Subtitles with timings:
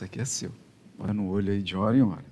[0.00, 0.50] Isso aqui é seu.
[0.96, 2.24] Põe no olho aí de hora em hora.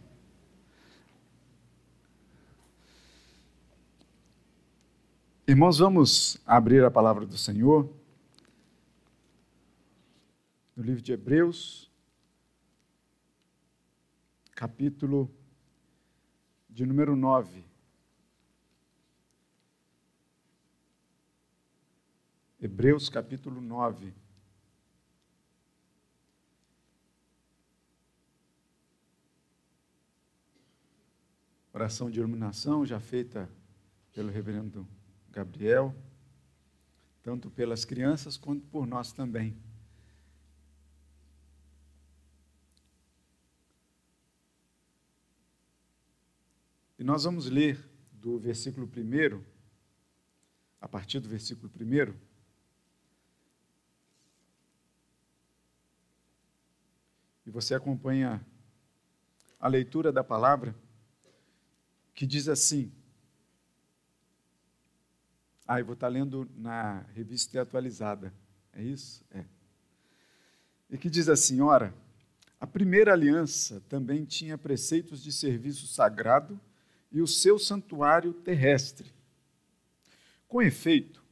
[5.46, 7.94] Irmãos, vamos abrir a palavra do Senhor
[10.74, 11.90] no livro de Hebreus,
[14.52, 15.30] capítulo
[16.70, 17.62] de número 9.
[22.62, 24.14] Hebreus capítulo 9.
[31.78, 33.48] Oração de iluminação já feita
[34.12, 34.84] pelo reverendo
[35.30, 35.94] Gabriel,
[37.22, 39.56] tanto pelas crianças quanto por nós também.
[46.98, 47.78] E nós vamos ler
[48.10, 49.40] do versículo 1,
[50.80, 52.12] a partir do versículo 1.
[57.46, 58.44] E você acompanha
[59.60, 60.74] a leitura da palavra,
[62.18, 62.90] que diz assim.
[65.64, 68.34] Ah, eu vou estar lendo na revista atualizada.
[68.72, 69.24] É isso?
[69.30, 69.44] É.
[70.90, 71.94] E que diz assim: ora,
[72.58, 76.60] a primeira aliança também tinha preceitos de serviço sagrado
[77.12, 79.12] e o seu santuário terrestre.
[80.48, 81.22] Com efeito,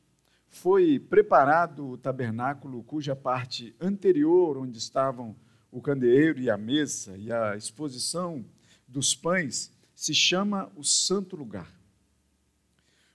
[0.47, 5.35] foi preparado o tabernáculo cuja parte anterior, onde estavam
[5.69, 8.47] o candeeiro e a mesa e a exposição
[8.87, 11.75] dos pães, se chama o Santo Lugar.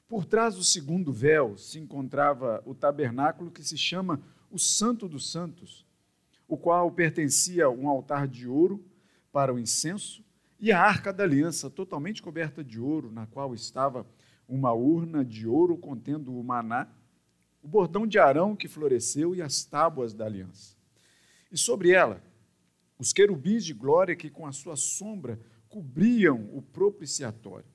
[0.09, 5.31] Por trás do segundo véu se encontrava o tabernáculo que se chama o Santo dos
[5.31, 5.85] Santos,
[6.47, 8.83] o qual pertencia um altar de ouro
[9.31, 10.25] para o incenso
[10.59, 14.05] e a arca da aliança, totalmente coberta de ouro, na qual estava
[14.49, 16.88] uma urna de ouro contendo o maná,
[17.61, 20.75] o bordão de Arão que floresceu e as tábuas da aliança.
[21.51, 22.21] E sobre ela,
[22.97, 25.39] os querubins de glória que com a sua sombra
[25.72, 27.66] cobriam o propiciatório.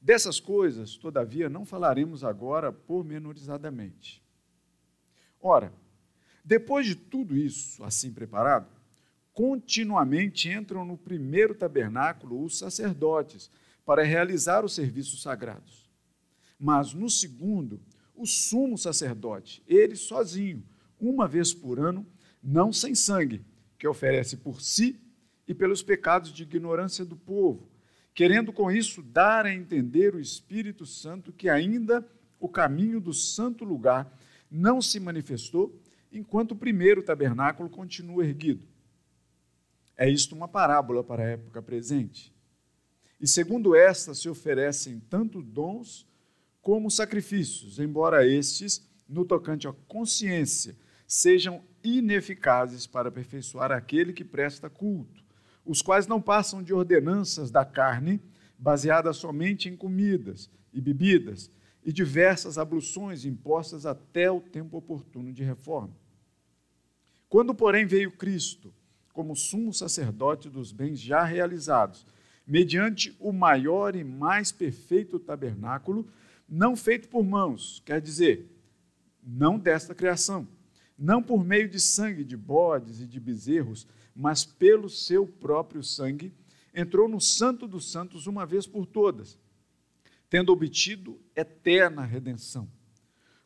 [0.00, 4.22] Dessas coisas, todavia, não falaremos agora pormenorizadamente.
[5.40, 5.72] Ora,
[6.44, 8.66] depois de tudo isso assim preparado,
[9.32, 13.50] continuamente entram no primeiro tabernáculo os sacerdotes
[13.84, 15.88] para realizar os serviços sagrados.
[16.58, 17.80] Mas no segundo,
[18.14, 20.64] o sumo sacerdote, ele sozinho,
[21.00, 22.04] uma vez por ano,
[22.42, 23.44] não sem sangue,
[23.78, 24.98] que oferece por si
[25.48, 27.66] e pelos pecados de ignorância do povo,
[28.14, 32.06] querendo com isso dar a entender o Espírito Santo que ainda
[32.38, 34.14] o caminho do santo lugar
[34.50, 35.74] não se manifestou,
[36.12, 38.66] enquanto o primeiro tabernáculo continua erguido.
[39.96, 42.32] É isto uma parábola para a época presente.
[43.20, 46.06] E segundo esta se oferecem tanto dons
[46.60, 50.76] como sacrifícios, embora estes, no tocante à consciência,
[51.06, 55.24] sejam ineficazes para aperfeiçoar aquele que presta culto,
[55.68, 58.22] os quais não passam de ordenanças da carne,
[58.58, 61.50] baseadas somente em comidas e bebidas,
[61.84, 65.94] e diversas abluções impostas até o tempo oportuno de reforma.
[67.28, 68.72] Quando, porém, veio Cristo,
[69.12, 72.06] como sumo sacerdote dos bens já realizados,
[72.46, 76.08] mediante o maior e mais perfeito tabernáculo,
[76.48, 78.50] não feito por mãos, quer dizer,
[79.22, 80.48] não desta criação,
[80.98, 83.86] não por meio de sangue de bodes e de bezerros,
[84.18, 86.34] mas pelo seu próprio sangue,
[86.74, 89.38] entrou no Santo dos Santos uma vez por todas,
[90.28, 92.68] tendo obtido eterna redenção.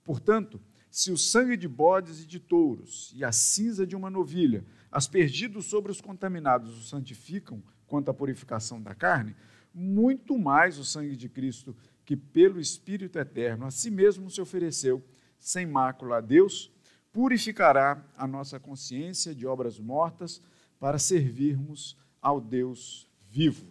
[0.02, 0.58] Portanto,
[0.90, 5.66] se o sangue de bodes e de touros e a cinza de uma novilha aspergidos
[5.66, 9.36] sobre os contaminados o santificam quanto à purificação da carne,
[9.74, 15.04] muito mais o sangue de Cristo, que pelo Espírito eterno a si mesmo se ofereceu,
[15.38, 16.72] sem mácula a Deus,
[17.12, 20.40] purificará a nossa consciência de obras mortas
[20.82, 23.64] para servirmos ao Deus vivo.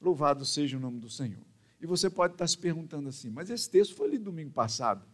[0.00, 1.44] Louvado seja o nome do Senhor.
[1.78, 5.04] E você pode estar se perguntando assim, mas esse texto foi lido domingo passado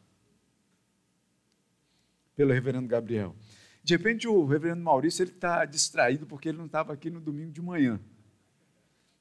[2.37, 3.35] pelo reverendo Gabriel.
[3.83, 7.51] De repente, o reverendo Maurício ele está distraído porque ele não estava aqui no domingo
[7.51, 8.01] de manhã.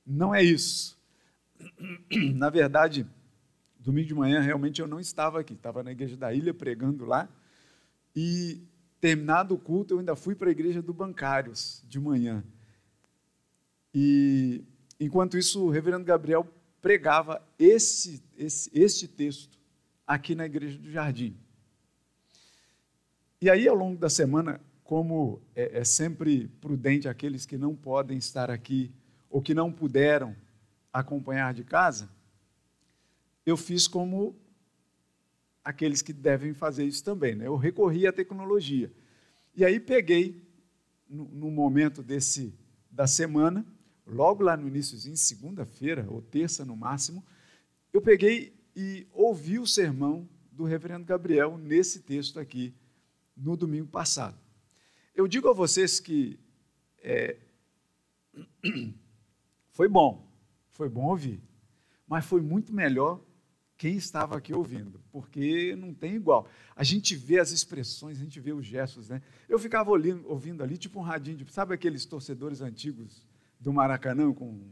[0.05, 0.95] Não é isso.
[2.35, 3.03] Na verdade,
[3.79, 5.55] domingo de manhã, realmente eu não estava aqui.
[5.55, 7.27] Estava na igreja da ilha pregando lá.
[8.15, 8.61] E,
[9.01, 12.43] terminado o culto, eu ainda fui para a igreja do Bancários de manhã.
[13.93, 14.63] E,
[14.99, 16.47] enquanto isso, o reverendo Gabriel
[16.79, 19.59] pregava esse, esse, este texto
[20.05, 21.35] aqui na igreja do Jardim.
[23.41, 28.19] E aí, ao longo da semana, como é, é, sempre prudente aqueles que não podem
[28.19, 28.91] estar aqui
[29.31, 30.35] ou que não puderam
[30.93, 32.07] acompanhar de casa,
[33.43, 34.35] eu fiz como
[35.63, 37.35] aqueles que devem fazer isso também.
[37.35, 37.47] Né?
[37.47, 38.91] Eu recorri à tecnologia.
[39.55, 40.41] E aí peguei
[41.09, 42.53] no, no momento desse
[42.89, 43.65] da semana,
[44.05, 47.25] logo lá no iníciozinho, segunda-feira ou terça no máximo,
[47.93, 52.73] eu peguei e ouvi o sermão do reverendo Gabriel nesse texto aqui,
[53.35, 54.37] no domingo passado.
[55.15, 56.39] Eu digo a vocês que
[56.99, 57.37] é,
[59.71, 60.27] foi bom,
[60.71, 61.41] foi bom ouvir,
[62.07, 63.21] mas foi muito melhor
[63.81, 66.47] quem estava aqui ouvindo, porque não tem igual.
[66.75, 69.23] A gente vê as expressões, a gente vê os gestos, né?
[69.49, 73.25] Eu ficava ouvindo, ouvindo ali, tipo um radinho, de, sabe aqueles torcedores antigos
[73.59, 74.69] do Maracanã com,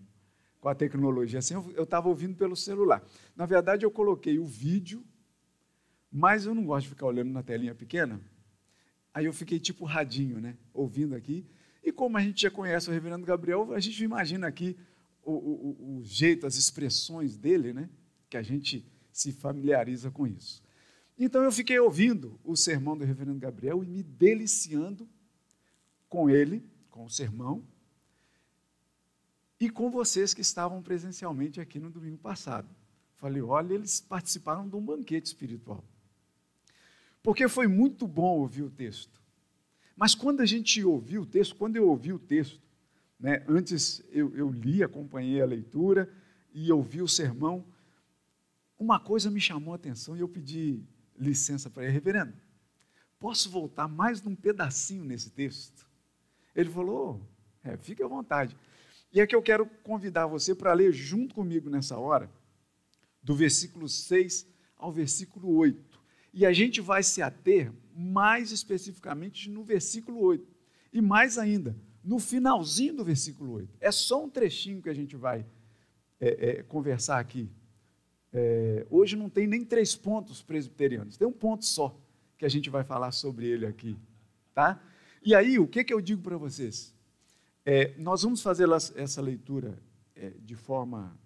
[0.60, 1.40] com a tecnologia?
[1.40, 3.04] Assim, eu estava ouvindo pelo celular.
[3.36, 5.04] Na verdade, eu coloquei o vídeo,
[6.12, 8.22] mas eu não gosto de ficar olhando na telinha pequena.
[9.12, 10.56] Aí eu fiquei tipo radinho, né?
[10.72, 11.48] Ouvindo aqui.
[11.84, 14.78] E como a gente já conhece o reverendo Gabriel, a gente imagina aqui
[15.24, 17.90] o, o, o jeito, as expressões dele, né?
[18.30, 20.62] Que a gente se familiariza com isso.
[21.18, 25.08] Então eu fiquei ouvindo o sermão do reverendo Gabriel e me deliciando
[26.08, 27.64] com ele, com o sermão,
[29.60, 32.70] e com vocês que estavam presencialmente aqui no domingo passado.
[33.16, 35.84] Falei, olha, eles participaram de um banquete espiritual.
[37.22, 39.20] Porque foi muito bom ouvir o texto.
[39.98, 42.62] Mas quando a gente ouviu o texto, quando eu ouvi o texto,
[43.20, 46.10] né, antes eu, eu li, acompanhei a leitura
[46.54, 47.66] e ouvi o sermão,
[48.80, 50.82] uma coisa me chamou a atenção e eu pedi
[51.18, 52.34] licença para ele, reverendo,
[53.20, 55.86] posso voltar mais num pedacinho nesse texto?
[56.56, 57.22] Ele falou,
[57.64, 58.58] é, fique à vontade.
[59.12, 62.32] E é que eu quero convidar você para ler junto comigo nessa hora,
[63.22, 64.48] do versículo 6
[64.78, 66.00] ao versículo 8.
[66.34, 70.48] E a gente vai se ater mais especificamente no versículo 8.
[70.94, 73.78] E mais ainda, no finalzinho do versículo 8.
[73.82, 75.46] É só um trechinho que a gente vai
[76.20, 77.50] é, é, conversar aqui.
[78.32, 82.00] É, hoje não tem nem três pontos presbiterianos, tem um ponto só
[82.38, 83.98] que a gente vai falar sobre ele aqui,
[84.54, 84.82] tá?
[85.24, 86.96] E aí, o que, que eu digo para vocês?
[87.66, 89.78] É, nós vamos fazer essa leitura
[90.16, 91.18] é, de forma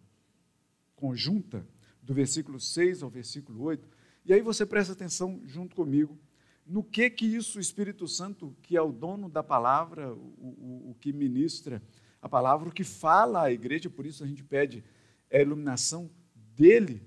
[0.96, 1.66] conjunta,
[2.02, 3.88] do versículo 6 ao versículo 8,
[4.26, 6.18] e aí você presta atenção junto comigo
[6.66, 10.92] no que que isso, o Espírito Santo, que é o dono da palavra, o, o,
[10.92, 11.82] o que ministra
[12.22, 14.84] a palavra, o que fala à igreja, por isso a gente pede
[15.32, 16.10] a iluminação
[16.56, 17.02] dele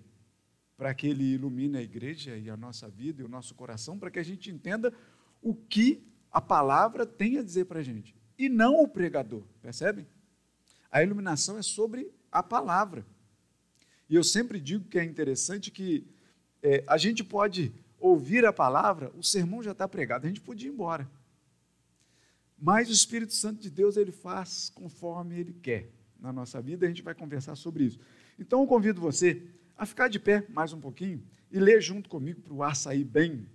[0.76, 4.10] para que ele ilumine a igreja e a nossa vida e o nosso coração, para
[4.10, 4.92] que a gente entenda
[5.40, 10.06] o que a palavra tem a dizer para a gente, e não o pregador, percebem?
[10.90, 13.06] A iluminação é sobre a palavra.
[14.08, 16.06] E eu sempre digo que é interessante que
[16.62, 20.68] é, a gente pode ouvir a palavra, o sermão já está pregado, a gente podia
[20.68, 21.08] ir embora.
[22.58, 26.88] Mas o Espírito Santo de Deus, ele faz conforme ele quer na nossa vida, a
[26.88, 27.98] gente vai conversar sobre isso.
[28.38, 29.42] Então eu convido você
[29.76, 33.04] a ficar de pé mais um pouquinho e ler junto comigo para o ar sair
[33.04, 33.48] bem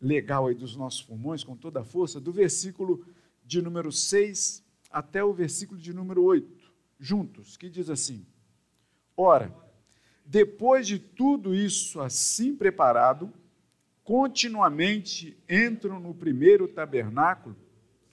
[0.00, 3.04] legal aí dos nossos pulmões, com toda a força, do versículo
[3.44, 8.24] de número 6 até o versículo de número 8, juntos, que diz assim:
[9.16, 9.54] Ora,
[10.24, 13.32] depois de tudo isso assim preparado,
[14.04, 17.56] continuamente entram no primeiro tabernáculo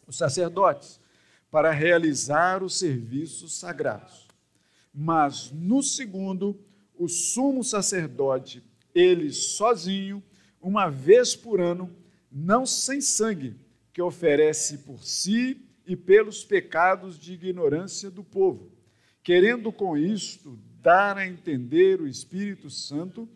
[0.08, 1.00] os sacerdotes
[1.50, 4.25] para realizar os serviços sagrados
[4.96, 6.58] mas no segundo,
[6.98, 8.64] o sumo sacerdote,
[8.94, 10.24] ele sozinho,
[10.62, 11.94] uma vez por ano,
[12.32, 13.56] não sem sangue,
[13.92, 18.72] que oferece por si e pelos pecados de ignorância do povo,
[19.22, 23.28] querendo com isto dar a entender o Espírito Santo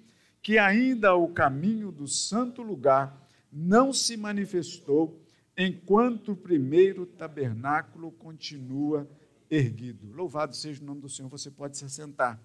[0.41, 5.21] que ainda o caminho do santo lugar não se manifestou
[5.57, 9.09] enquanto o primeiro tabernáculo continua
[9.49, 10.11] erguido.
[10.11, 12.39] Louvado seja o nome do Senhor, você pode se assentar.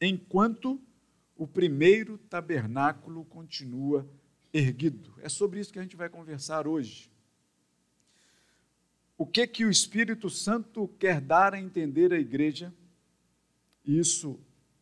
[0.00, 0.80] Enquanto
[1.36, 4.08] o primeiro tabernáculo continua
[4.52, 5.12] erguido.
[5.20, 7.10] É sobre isso que a gente vai conversar hoje.
[9.18, 12.72] O que que o Espírito Santo quer dar a entender à igreja?
[13.84, 14.38] Isso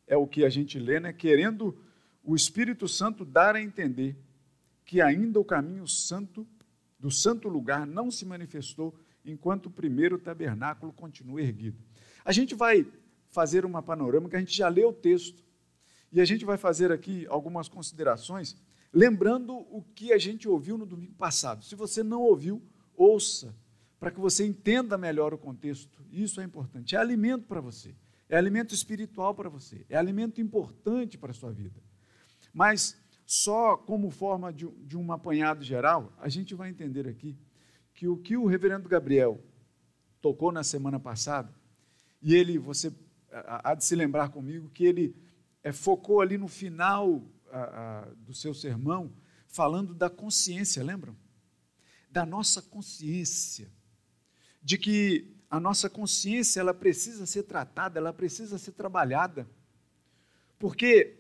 [0.07, 1.13] é o que a gente lê, né?
[1.13, 1.77] Querendo
[2.23, 4.17] o Espírito Santo dar a entender
[4.85, 6.47] que ainda o caminho santo
[6.99, 11.79] do santo lugar não se manifestou enquanto o primeiro tabernáculo continua erguido.
[12.25, 12.87] A gente vai
[13.31, 15.43] fazer uma panorâmica, a gente já leu o texto,
[16.13, 18.57] e a gente vai fazer aqui algumas considerações,
[18.93, 21.65] lembrando o que a gente ouviu no domingo passado.
[21.65, 22.63] Se você não ouviu,
[22.95, 23.57] ouça,
[24.03, 26.05] para que você entenda melhor o contexto.
[26.11, 26.97] Isso é importante.
[26.97, 27.95] É alimento para você,
[28.29, 31.81] é alimento espiritual para você, é alimento importante para a sua vida.
[32.53, 37.39] Mas, só como forma de, de um apanhado geral, a gente vai entender aqui
[37.95, 39.43] que o que o reverendo Gabriel
[40.21, 41.53] tocou na semana passada,
[42.21, 42.93] e ele, você
[43.31, 45.17] há de se lembrar comigo, que ele
[45.63, 49.13] é, focou ali no final a, a, do seu sermão,
[49.47, 51.17] falando da consciência, lembram?
[52.13, 53.73] da nossa consciência,
[54.63, 59.49] de que a nossa consciência ela precisa ser tratada, ela precisa ser trabalhada,
[60.59, 61.19] porque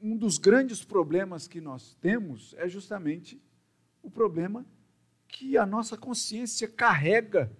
[0.00, 3.40] um dos grandes problemas que nós temos é justamente
[4.02, 4.64] o problema
[5.28, 7.52] que a nossa consciência carrega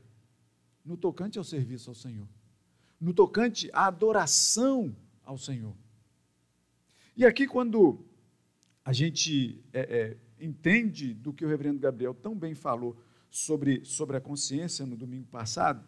[0.84, 2.26] no tocante ao serviço ao Senhor,
[3.00, 5.76] no tocante à adoração ao Senhor.
[7.16, 8.04] E aqui, quando
[8.84, 12.96] a gente é, é, entende do que o reverendo Gabriel tão bem falou
[13.30, 15.86] sobre, sobre a consciência no domingo passado,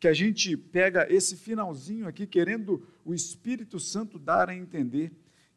[0.00, 5.12] que a gente pega esse finalzinho aqui, querendo o Espírito Santo dar a entender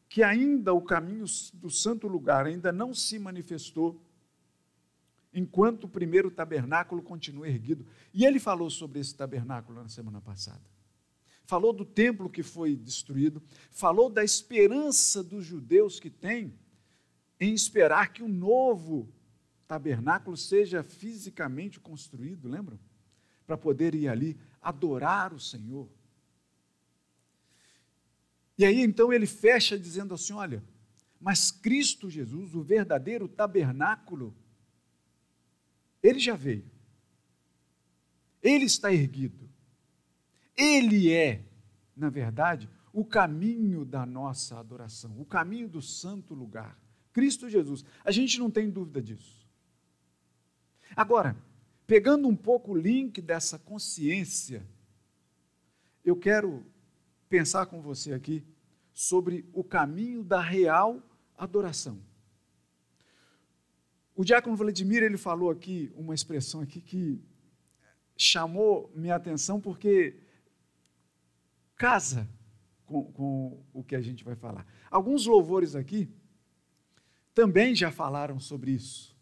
[0.10, 4.02] que ainda o caminho do santo lugar ainda não se manifestou
[5.34, 7.86] enquanto o primeiro tabernáculo continua erguido.
[8.14, 10.62] E ele falou sobre esse tabernáculo na semana passada.
[11.46, 16.54] Falou do templo que foi destruído, falou da esperança dos judeus que têm
[17.40, 19.12] em esperar que o um novo
[19.68, 22.80] tabernáculo seja fisicamente construído, lembram?
[23.46, 25.90] Para poder ir ali adorar o Senhor.
[28.58, 30.64] E aí então ele fecha dizendo assim: olha,
[31.20, 34.36] mas Cristo Jesus, o verdadeiro tabernáculo,
[36.02, 36.66] ele já veio.
[38.42, 39.50] Ele está erguido.
[40.58, 41.44] Ele é,
[41.96, 46.78] na verdade, o caminho da nossa adoração, o caminho do santo lugar.
[47.14, 47.84] Cristo Jesus.
[48.04, 49.48] A gente não tem dúvida disso.
[50.96, 51.36] Agora,
[51.86, 54.66] pegando um pouco o link dessa consciência,
[56.04, 56.66] eu quero
[57.30, 58.44] pensar com você aqui
[58.94, 61.02] sobre o caminho da real
[61.38, 62.00] adoração.
[64.22, 67.20] O diácono Vladimir, ele falou aqui uma expressão aqui que
[68.16, 70.20] chamou minha atenção porque
[71.76, 72.30] casa
[72.86, 74.64] com, com o que a gente vai falar.
[74.92, 76.08] Alguns louvores aqui
[77.34, 79.18] também já falaram sobre isso,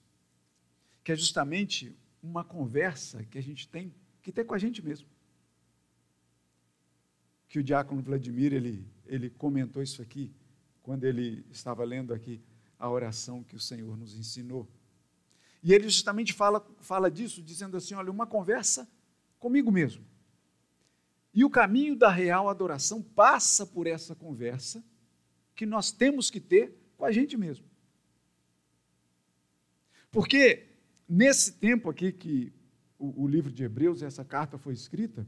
[1.01, 5.07] que é justamente uma conversa que a gente tem que ter com a gente mesmo.
[7.47, 10.35] Que o diácono Vladimir, ele, ele comentou isso aqui,
[10.83, 12.43] quando ele estava lendo aqui
[12.77, 14.69] a oração que o Senhor nos ensinou.
[15.61, 18.89] E ele justamente fala, fala disso, dizendo assim: olha, uma conversa
[19.37, 20.05] comigo mesmo.
[21.33, 24.83] E o caminho da real adoração passa por essa conversa
[25.55, 27.65] que nós temos que ter com a gente mesmo.
[30.11, 30.67] Porque
[31.07, 32.51] nesse tempo aqui que
[32.97, 35.25] o, o livro de Hebreus, essa carta foi escrita,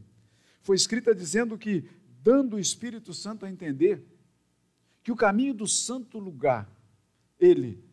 [0.62, 1.86] foi escrita dizendo que,
[2.22, 4.04] dando o Espírito Santo a entender
[5.04, 6.70] que o caminho do santo lugar,
[7.40, 7.84] ele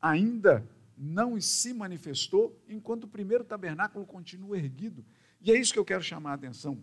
[0.00, 5.04] ainda não se manifestou enquanto o primeiro tabernáculo continua erguido.
[5.40, 6.82] E é isso que eu quero chamar a atenção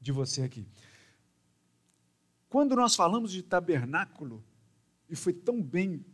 [0.00, 0.66] de você aqui.
[2.48, 4.44] Quando nós falamos de tabernáculo,
[5.08, 6.04] e foi tão bem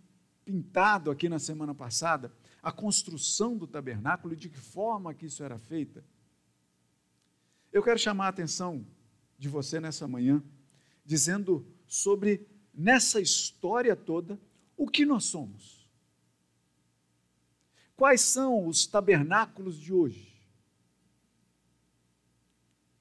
[0.45, 5.43] pintado aqui na semana passada, a construção do tabernáculo e de que forma que isso
[5.43, 6.05] era feita,
[7.73, 8.87] eu quero chamar a atenção
[9.39, 10.43] de você nessa manhã,
[11.05, 14.41] dizendo sobre, nessa história toda,
[14.77, 15.80] o que nós somos.
[18.01, 20.35] Quais são os tabernáculos de hoje?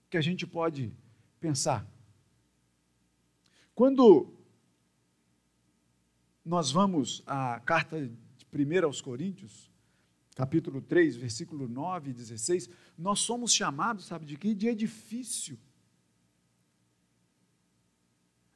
[0.10, 0.92] Que a gente pode
[1.40, 1.90] pensar.
[3.74, 4.34] Quando
[6.44, 8.14] nós vamos à carta de
[8.54, 9.72] 1 aos Coríntios,
[10.36, 14.54] capítulo 3, versículo 9 e 16, nós somos chamados, sabe de quê?
[14.54, 15.58] De edifício.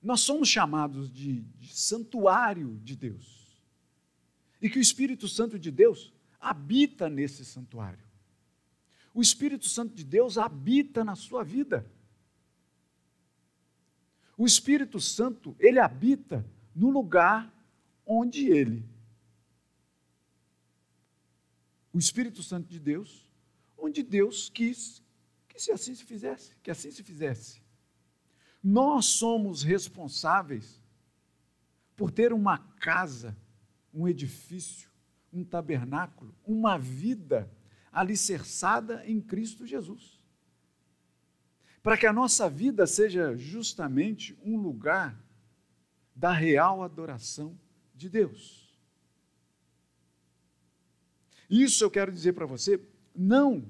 [0.01, 3.63] Nós somos chamados de, de santuário de Deus.
[4.62, 6.12] E que o Espírito Santo de Deus
[6.43, 8.03] habita nesse santuário.
[9.13, 11.89] O Espírito Santo de Deus habita na sua vida.
[14.38, 16.45] O Espírito Santo, ele habita
[16.75, 17.51] no lugar
[18.05, 18.83] onde ele.
[21.93, 23.29] O Espírito Santo de Deus,
[23.77, 25.01] onde Deus quis
[25.47, 27.62] que se assim se fizesse, que assim se fizesse.
[28.63, 30.81] Nós somos responsáveis
[31.95, 33.38] por ter uma casa,
[33.93, 34.89] um edifício,
[35.33, 37.51] um tabernáculo, uma vida
[37.91, 40.21] alicerçada em Cristo Jesus.
[41.81, 45.19] Para que a nossa vida seja justamente um lugar
[46.15, 47.57] da real adoração
[47.93, 48.63] de Deus.
[51.49, 52.79] Isso eu quero dizer para você,
[53.15, 53.69] não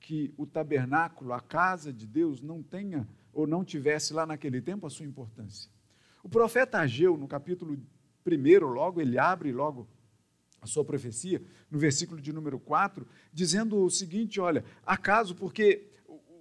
[0.00, 4.86] que o tabernáculo, a casa de Deus, não tenha ou não tivesse lá naquele tempo
[4.86, 5.70] a sua importância.
[6.22, 7.78] O profeta Ageu, no capítulo
[8.26, 9.88] 1, logo, ele abre logo
[10.60, 15.88] a sua profecia, no versículo de número 4, dizendo o seguinte: olha, acaso, porque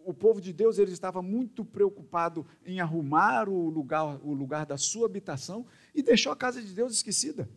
[0.06, 4.78] o povo de Deus ele estava muito preocupado em arrumar o lugar, o lugar da
[4.78, 7.50] sua habitação e deixou a casa de Deus esquecida.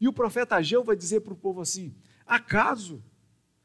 [0.00, 3.02] E o profeta Ageu vai dizer para o povo assim: acaso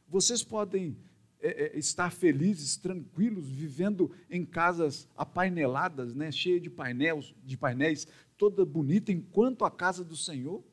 [0.08, 0.98] vocês podem
[1.40, 8.08] é, é, estar felizes, tranquilos, vivendo em casas apaineladas, né, cheias de painéis, de painéis,
[8.38, 10.64] toda bonita, enquanto a casa do Senhor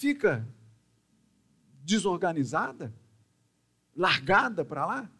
[0.00, 0.48] fica
[1.84, 2.92] desorganizada,
[3.94, 5.10] largada para lá?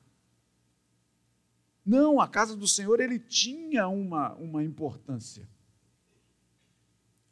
[1.84, 5.46] Não, a casa do Senhor ele tinha uma, uma importância.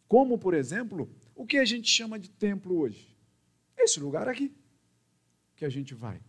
[0.07, 3.17] Como, por exemplo, o que a gente chama de templo hoje?
[3.79, 4.55] Esse lugar aqui
[5.57, 6.21] que a gente vai.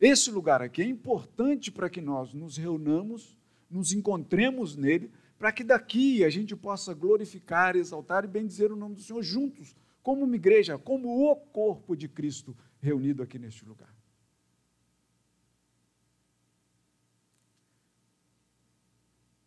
[0.00, 3.38] Esse lugar aqui é importante para que nós nos reunamos,
[3.70, 5.12] nos encontremos nele,
[5.42, 9.74] para que daqui a gente possa glorificar, exaltar e bendizer o nome do Senhor juntos,
[10.00, 13.92] como uma igreja, como o corpo de Cristo reunido aqui neste lugar.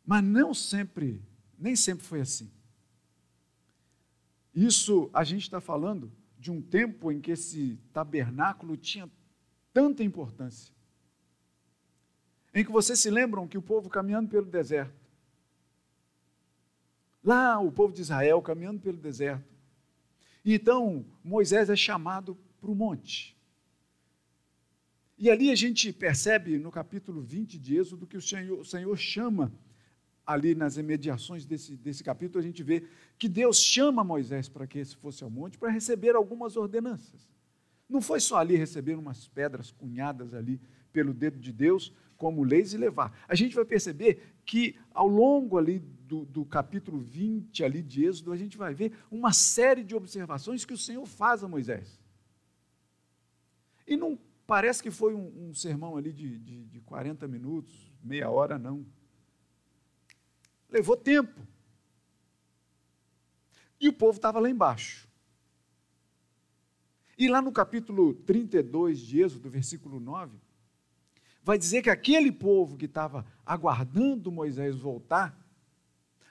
[0.05, 1.23] Mas não sempre,
[1.57, 2.51] nem sempre foi assim.
[4.53, 9.09] Isso a gente está falando de um tempo em que esse tabernáculo tinha
[9.71, 10.75] tanta importância.
[12.53, 15.04] Em que vocês se lembram que o povo caminhando pelo deserto,
[17.25, 19.53] lá o povo de Israel caminhando pelo deserto,
[20.43, 23.35] e então Moisés é chamado para o monte.
[25.17, 28.95] E ali a gente percebe no capítulo 20 de Êxodo que o Senhor, o Senhor
[28.97, 29.51] chama
[30.25, 32.83] ali nas imediações desse, desse capítulo, a gente vê
[33.17, 37.29] que Deus chama Moisés para que esse fosse ao monte para receber algumas ordenanças.
[37.87, 40.59] Não foi só ali receber umas pedras cunhadas ali
[40.91, 43.15] pelo dedo de Deus, como leis e levar.
[43.27, 48.31] A gente vai perceber que ao longo ali do, do, capítulo 20 ali de Êxodo,
[48.31, 51.99] a gente vai ver uma série de observações que o Senhor faz a Moisés.
[53.87, 58.29] E não parece que foi um, um sermão ali de, de, de 40 minutos, meia
[58.29, 58.85] hora, não.
[60.69, 61.41] Levou tempo.
[63.79, 65.07] E o povo estava lá embaixo.
[67.17, 70.37] E lá no capítulo 32 de Êxodo, versículo 9,
[71.41, 75.44] vai dizer que aquele povo que estava aguardando Moisés voltar,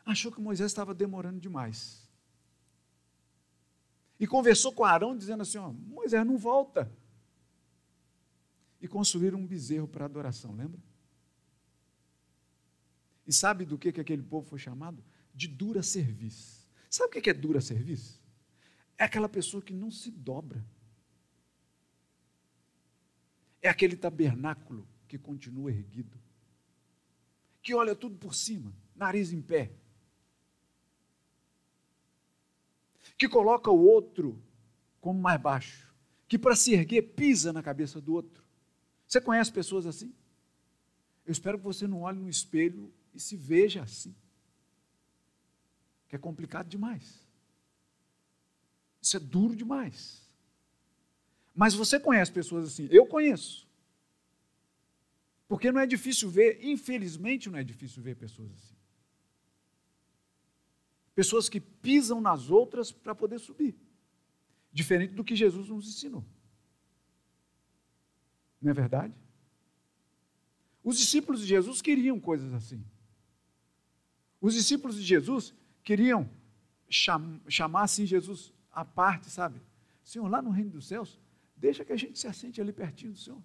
[0.04, 2.04] achou que Moisés estava demorando demais.
[4.18, 6.90] E conversou com Arão, dizendo assim: ó, Moisés não volta.
[8.80, 10.80] E construíram um bezerro para adoração, lembra?
[13.26, 15.02] E sabe do que, que aquele povo foi chamado?
[15.34, 16.68] De dura serviço.
[16.90, 18.22] Sabe o que é dura serviço?
[18.96, 20.64] É aquela pessoa que não se dobra.
[23.60, 26.20] É aquele tabernáculo que continua erguido.
[27.62, 29.72] Que olha tudo por cima, nariz em pé.
[33.16, 34.42] Que coloca o outro
[35.00, 35.92] como mais baixo.
[36.26, 38.44] Que para se erguer pisa na cabeça do outro.
[39.06, 40.12] Você conhece pessoas assim?
[41.26, 44.14] Eu espero que você não olhe no espelho e se veja assim.
[46.08, 47.24] Que é complicado demais.
[49.00, 50.22] Isso é duro demais.
[51.54, 52.88] Mas você conhece pessoas assim?
[52.90, 53.68] Eu conheço.
[55.46, 58.74] Porque não é difícil ver, infelizmente não é difícil ver pessoas assim.
[61.14, 63.76] Pessoas que pisam nas outras para poder subir.
[64.72, 66.24] Diferente do que Jesus nos ensinou.
[68.60, 69.14] Não é verdade?
[70.82, 72.84] Os discípulos de Jesus queriam coisas assim.
[74.40, 76.28] Os discípulos de Jesus queriam
[76.88, 79.60] cham, chamar assim Jesus à parte, sabe?
[80.02, 81.18] Senhor, lá no reino dos céus,
[81.56, 83.42] deixa que a gente se assente ali pertinho do Senhor.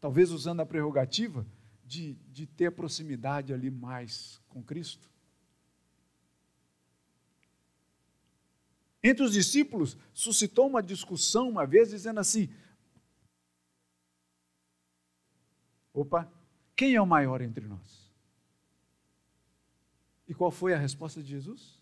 [0.00, 1.46] Talvez usando a prerrogativa
[1.86, 5.08] de, de ter proximidade ali mais com Cristo.
[9.02, 12.52] Entre os discípulos, suscitou uma discussão uma vez, dizendo assim:
[15.94, 16.30] opa,
[16.74, 18.12] quem é o maior entre nós?
[20.26, 21.80] E qual foi a resposta de Jesus?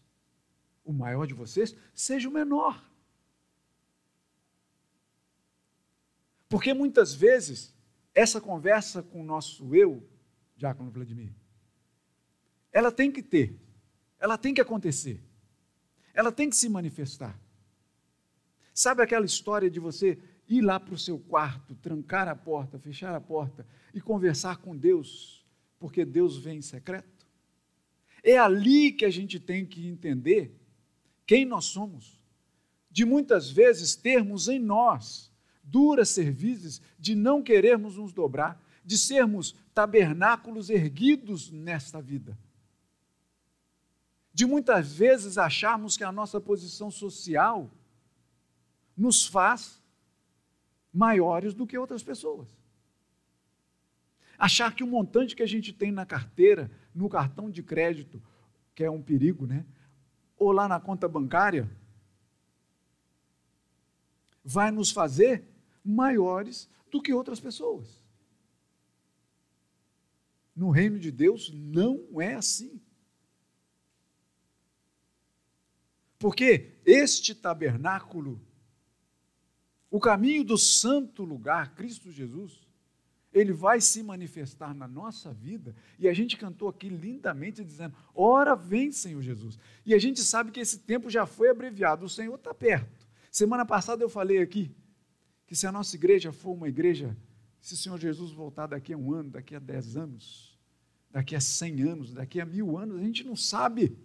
[0.84, 2.84] O maior de vocês seja o menor.
[6.46, 7.73] Porque muitas vezes
[8.14, 10.02] essa conversa com o nosso eu,
[10.56, 11.32] Diácono Vladimir,
[12.72, 13.58] ela tem que ter,
[14.18, 15.20] ela tem que acontecer,
[16.12, 17.38] ela tem que se manifestar.
[18.72, 23.14] Sabe aquela história de você ir lá para o seu quarto, trancar a porta, fechar
[23.14, 25.44] a porta e conversar com Deus,
[25.78, 27.26] porque Deus vem em secreto?
[28.22, 30.58] É ali que a gente tem que entender
[31.26, 32.20] quem nós somos.
[32.90, 35.33] De muitas vezes termos em nós
[35.64, 42.38] duras serviços, de não querermos nos dobrar, de sermos tabernáculos erguidos nesta vida.
[44.32, 47.70] De muitas vezes acharmos que a nossa posição social
[48.96, 49.82] nos faz
[50.92, 52.46] maiores do que outras pessoas.
[54.38, 58.22] Achar que o montante que a gente tem na carteira, no cartão de crédito,
[58.74, 59.64] que é um perigo, né?
[60.36, 61.70] Ou lá na conta bancária,
[64.44, 65.53] vai nos fazer
[65.84, 68.02] maiores do que outras pessoas.
[70.54, 72.80] No reino de Deus não é assim.
[76.18, 78.40] Porque este tabernáculo,
[79.90, 82.64] o caminho do santo lugar, Cristo Jesus,
[83.32, 88.54] ele vai se manifestar na nossa vida, e a gente cantou aqui lindamente dizendo: Ora
[88.54, 89.58] vem, Senhor Jesus.
[89.84, 93.06] E a gente sabe que esse tempo já foi abreviado, o Senhor está perto.
[93.30, 94.70] Semana passada eu falei aqui
[95.46, 97.16] que se a nossa igreja for uma igreja,
[97.60, 100.58] se o Senhor Jesus voltar daqui a um ano, daqui a dez anos,
[101.10, 103.96] daqui a cem anos, daqui a mil anos, a gente não sabe.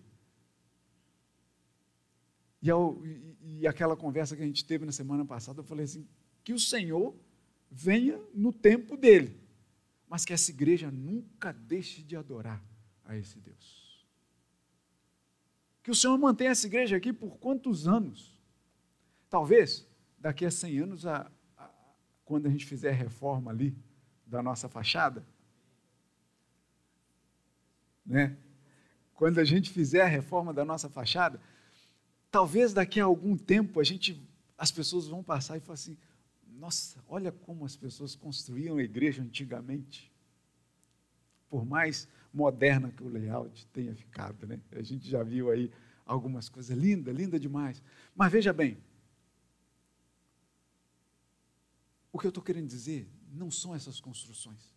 [2.62, 5.86] E, ao, e, e aquela conversa que a gente teve na semana passada, eu falei
[5.86, 6.08] assim:
[6.43, 7.15] que o Senhor
[7.71, 9.39] venha no tempo dele,
[10.08, 12.63] mas que essa igreja nunca deixe de adorar
[13.04, 14.06] a esse Deus.
[15.82, 18.38] Que o Senhor mantenha essa igreja aqui por quantos anos?
[19.30, 19.88] Talvez
[20.19, 21.69] daqui a 100 anos, a, a,
[22.25, 23.75] quando a gente fizer a reforma ali
[24.25, 25.25] da nossa fachada,
[28.05, 28.36] né?
[29.13, 31.39] Quando a gente fizer a reforma da nossa fachada,
[32.32, 34.21] talvez daqui a algum tempo a gente,
[34.58, 35.97] as pessoas vão passar e falar assim:
[36.47, 40.12] nossa, olha como as pessoas construíam a igreja antigamente.
[41.49, 44.60] Por mais moderna que o layout tenha ficado, né?
[44.71, 45.71] A gente já viu aí
[46.05, 47.82] algumas coisas linda, linda demais.
[48.15, 48.77] Mas veja bem,
[52.12, 54.76] o que eu estou querendo dizer não são essas construções.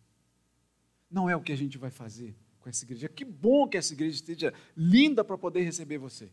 [1.09, 3.09] Não é o que a gente vai fazer com essa igreja.
[3.09, 6.31] Que bom que essa igreja esteja linda para poder receber você.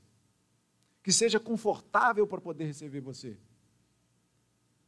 [1.02, 3.36] Que seja confortável para poder receber você.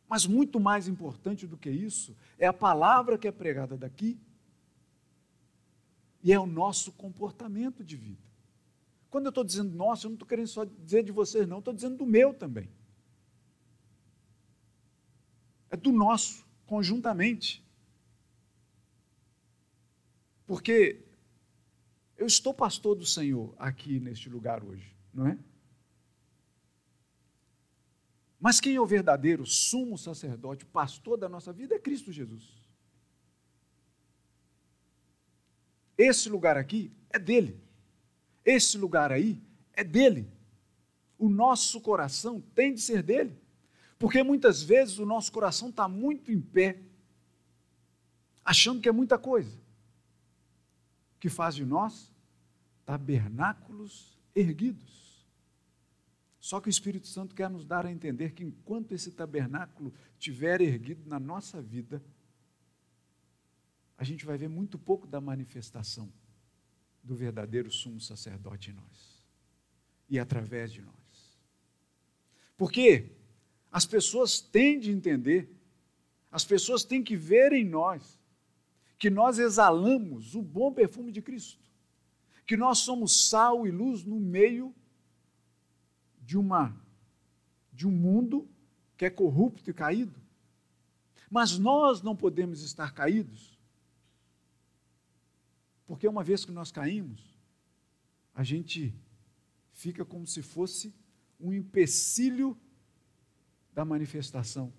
[0.09, 4.21] Mas muito mais importante do que isso é a palavra que é pregada daqui
[6.23, 8.23] e é o nosso comportamento de vida.
[9.11, 11.75] Quando eu estou dizendo nosso, eu não estou querendo só dizer de vocês, não, estou
[11.75, 12.71] dizendo do meu também.
[15.73, 17.65] É do nosso, conjuntamente.
[20.47, 21.03] Porque
[22.19, 25.39] eu estou pastor do Senhor aqui neste lugar hoje, não é?
[28.39, 32.61] Mas quem é o verdadeiro sumo sacerdote, pastor da nossa vida é Cristo Jesus.
[35.97, 37.59] Esse lugar aqui é dele.
[38.45, 39.41] Esse lugar aí
[39.73, 40.31] é dele.
[41.19, 43.42] O nosso coração tem de ser dele.
[44.03, 46.83] Porque muitas vezes o nosso coração está muito em pé,
[48.45, 49.57] achando que é muita coisa,
[51.21, 52.13] que faz de nós
[52.85, 55.25] tabernáculos erguidos.
[56.41, 60.61] Só que o Espírito Santo quer nos dar a entender que enquanto esse tabernáculo estiver
[60.61, 62.03] erguido na nossa vida,
[63.97, 66.13] a gente vai ver muito pouco da manifestação
[67.05, 69.23] do verdadeiro sumo sacerdote em nós
[70.11, 71.39] e através de nós.
[72.57, 73.12] Porque
[73.73, 75.51] as pessoas têm de entender,
[76.31, 78.21] as pessoas têm que ver em nós
[78.99, 81.65] que nós exalamos o bom perfume de Cristo,
[82.47, 84.75] que nós somos sal e luz no meio
[86.21, 86.81] de uma
[87.73, 88.47] de um mundo
[88.97, 90.21] que é corrupto e caído.
[91.31, 93.59] Mas nós não podemos estar caídos.
[95.87, 97.35] Porque uma vez que nós caímos,
[98.35, 98.95] a gente
[99.73, 100.95] fica como se fosse
[101.41, 102.57] um empecilho
[103.73, 104.73] da manifestação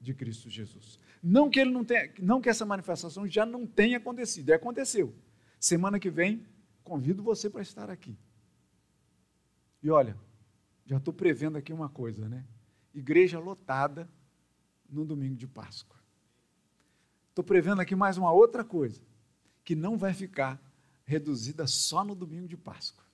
[0.00, 0.98] de Cristo Jesus.
[1.22, 5.14] Não que ele não tenha, não que essa manifestação já não tenha acontecido, é aconteceu.
[5.58, 6.46] Semana que vem,
[6.82, 8.18] convido você para estar aqui.
[9.82, 10.16] E olha,
[10.86, 12.44] já estou prevendo aqui uma coisa, né?
[12.92, 14.08] Igreja lotada
[14.88, 15.98] no domingo de Páscoa.
[17.30, 19.02] Estou prevendo aqui mais uma outra coisa,
[19.64, 20.60] que não vai ficar
[21.04, 23.04] reduzida só no domingo de Páscoa.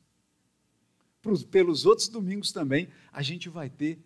[1.51, 4.03] Pelos outros domingos também, a gente vai ter,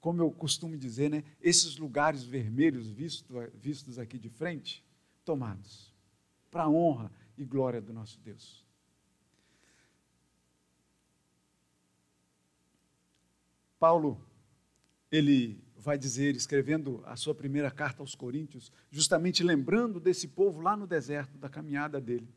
[0.00, 4.84] como eu costumo dizer, né, esses lugares vermelhos vistos, vistos aqui de frente,
[5.24, 5.92] tomados,
[6.50, 8.64] para a honra e glória do nosso Deus.
[13.78, 14.22] Paulo,
[15.10, 20.76] ele vai dizer, escrevendo a sua primeira carta aos Coríntios, justamente lembrando desse povo lá
[20.76, 22.28] no deserto, da caminhada dele.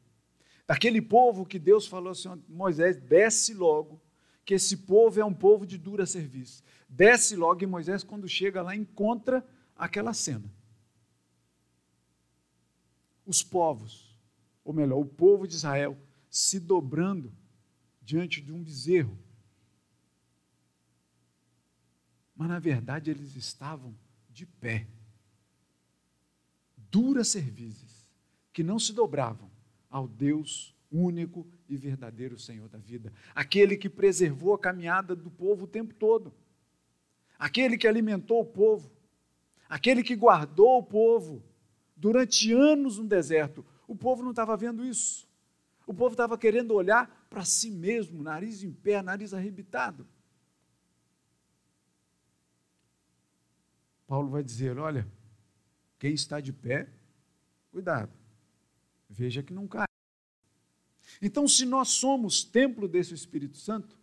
[0.66, 4.02] Daquele povo que Deus falou assim: Moisés, desce logo,
[4.46, 6.64] que esse povo é um povo de dura serviço.
[6.88, 10.52] Desce logo, e Moisés, quando chega lá, encontra aquela cena.
[13.26, 14.20] Os povos,
[14.64, 15.98] ou melhor, o povo de Israel,
[16.30, 17.34] se dobrando
[18.02, 19.18] diante de um bezerro
[22.36, 23.96] mas na verdade eles estavam
[24.30, 24.88] de pé,
[26.78, 28.06] duras servizes,
[28.52, 29.50] que não se dobravam
[29.90, 35.66] ao Deus único e verdadeiro Senhor da vida, aquele que preservou a caminhada do povo
[35.66, 36.32] o tempo todo,
[37.38, 38.92] aquele que alimentou o povo,
[39.68, 41.44] aquele que guardou o povo
[41.96, 43.66] durante anos no deserto.
[43.88, 45.28] O povo não estava vendo isso.
[45.86, 50.08] O povo estava querendo olhar para si mesmo, nariz em pé, nariz arrebitado.
[54.08, 55.08] Paulo vai dizer: olha,
[55.98, 56.88] quem está de pé,
[57.72, 58.12] cuidado,
[59.10, 59.88] veja que não cai.
[61.22, 63.98] Então, se nós somos templo desse Espírito Santo,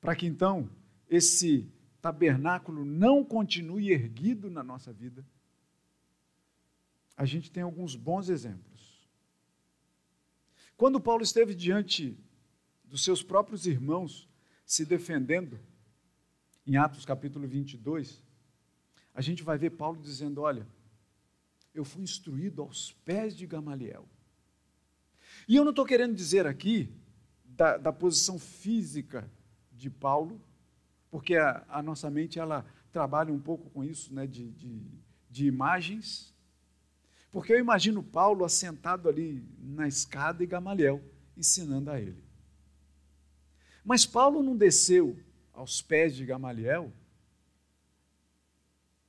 [0.00, 0.68] para que então
[1.08, 5.24] esse tabernáculo não continue erguido na nossa vida,
[7.16, 9.08] a gente tem alguns bons exemplos.
[10.76, 12.16] Quando Paulo esteve diante
[12.84, 14.26] dos seus próprios irmãos,
[14.64, 15.60] se defendendo,
[16.66, 18.22] em Atos capítulo 22,
[19.12, 20.66] a gente vai ver Paulo dizendo: Olha,
[21.74, 24.08] eu fui instruído aos pés de Gamaliel.
[25.48, 26.92] E eu não estou querendo dizer aqui
[27.44, 29.30] da, da, posição física
[29.72, 30.40] de Paulo,
[31.10, 34.82] porque a, a, nossa mente ela trabalha um pouco com isso, né, de, de,
[35.28, 36.34] de imagens.
[37.30, 41.02] Porque eu imagino Paulo assentado ali na escada e Gamaliel
[41.36, 42.24] ensinando a ele.
[43.84, 45.18] Mas Paulo não desceu
[45.52, 46.92] aos pés de Gamaliel,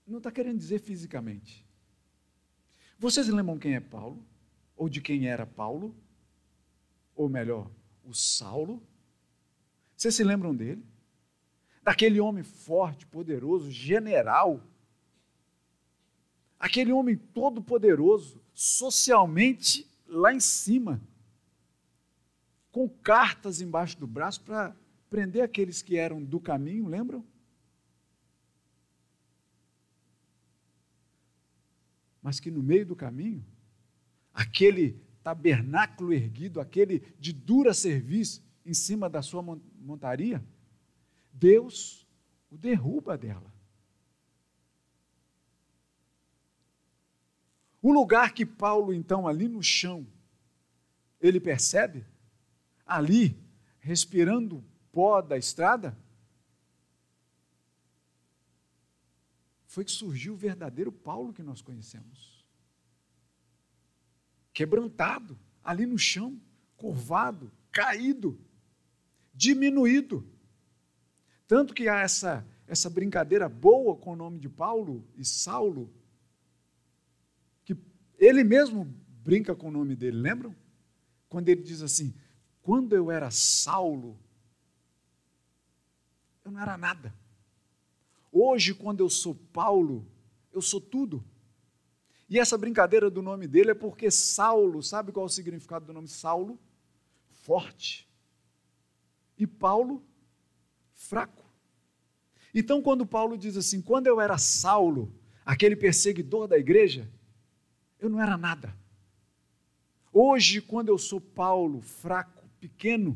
[0.06, 1.66] não está querendo dizer fisicamente.
[3.00, 4.24] Vocês lembram quem é Paulo?
[4.76, 5.96] Ou de quem era Paulo?
[7.22, 7.70] Ou melhor,
[8.04, 8.82] o Saulo?
[9.96, 10.84] Vocês se lembram dele?
[11.84, 14.60] Daquele homem forte, poderoso, general.
[16.58, 21.00] Aquele homem todo poderoso, socialmente lá em cima,
[22.72, 24.76] com cartas embaixo do braço para
[25.08, 27.24] prender aqueles que eram do caminho, lembram?
[32.20, 33.46] Mas que no meio do caminho,
[34.34, 40.44] aquele tabernáculo erguido, aquele de dura serviço em cima da sua montaria,
[41.34, 42.08] Deus
[42.50, 43.52] o derruba dela.
[47.82, 50.06] O lugar que Paulo, então, ali no chão,
[51.20, 52.06] ele percebe,
[52.86, 53.36] ali,
[53.80, 55.98] respirando pó da estrada,
[59.66, 62.41] foi que surgiu o verdadeiro Paulo que nós conhecemos.
[64.54, 66.40] Quebrantado, ali no chão,
[66.76, 68.40] curvado, caído,
[69.34, 70.28] diminuído.
[71.48, 75.94] Tanto que há essa, essa brincadeira boa com o nome de Paulo e Saulo,
[77.64, 77.76] que
[78.18, 78.86] ele mesmo
[79.24, 80.56] brinca com o nome dele, lembram?
[81.30, 82.14] Quando ele diz assim:
[82.62, 84.20] quando eu era Saulo,
[86.44, 87.14] eu não era nada.
[88.32, 90.08] Hoje, quando eu sou Paulo,
[90.52, 91.24] eu sou tudo.
[92.32, 95.94] E essa brincadeira do nome dele é porque Saulo, sabe qual é o significado do
[95.94, 96.58] nome Saulo?
[97.30, 98.10] Forte.
[99.38, 100.02] E Paulo,
[100.94, 101.44] fraco.
[102.56, 105.14] Então, quando Paulo diz assim: quando eu era Saulo,
[105.46, 107.12] aquele perseguidor da igreja,
[108.00, 108.74] eu não era nada.
[110.14, 113.16] Hoje, quando eu sou Paulo, fraco, pequeno,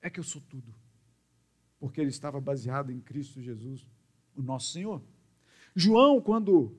[0.00, 0.74] é que eu sou tudo
[1.78, 3.86] porque ele estava baseado em Cristo Jesus,
[4.34, 5.02] o nosso Senhor.
[5.74, 6.76] João, quando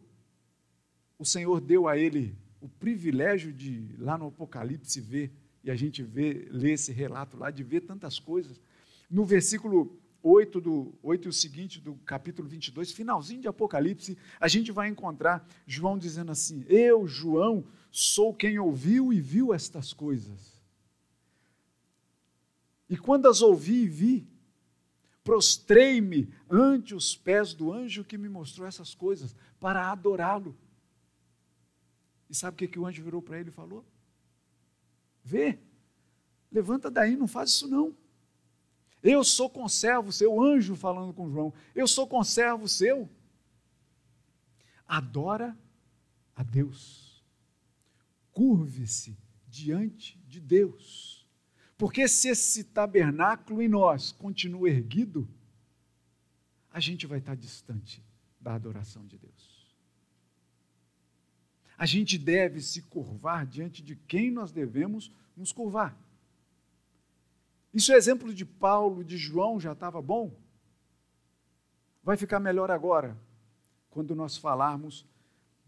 [1.20, 6.02] o Senhor deu a ele o privilégio de, lá no Apocalipse, ver, e a gente
[6.02, 8.60] vê, lê esse relato lá, de ver tantas coisas,
[9.12, 14.48] no versículo 8, do, 8 e o seguinte do capítulo 22, finalzinho de Apocalipse, a
[14.48, 20.60] gente vai encontrar João dizendo assim: Eu, João, sou quem ouviu e viu estas coisas.
[22.90, 24.28] E quando as ouvi e vi,
[25.24, 30.58] prostrei-me ante os pés do anjo que me mostrou essas coisas, para adorá-lo.
[32.30, 33.84] E sabe o que, que o anjo virou para ele e falou?
[35.24, 35.60] Vê,
[36.52, 37.96] levanta daí, não faz isso não.
[39.02, 43.10] Eu sou conservo seu, anjo falando com João, eu sou conservo seu.
[44.86, 45.58] Adora
[46.36, 47.24] a Deus.
[48.32, 51.28] Curve-se diante de Deus.
[51.78, 55.28] Porque se esse tabernáculo em nós continua erguido,
[56.72, 58.04] a gente vai estar distante
[58.40, 59.39] da adoração de Deus.
[61.80, 65.98] A gente deve se curvar diante de quem nós devemos nos curvar.
[67.74, 70.38] Isso é exemplo de Paulo, de João, já estava bom?
[72.04, 73.18] Vai ficar melhor agora,
[73.90, 75.06] quando nós falarmos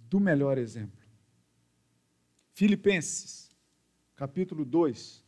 [0.09, 0.99] do melhor exemplo.
[2.51, 3.49] Filipenses,
[4.17, 5.23] capítulo 2,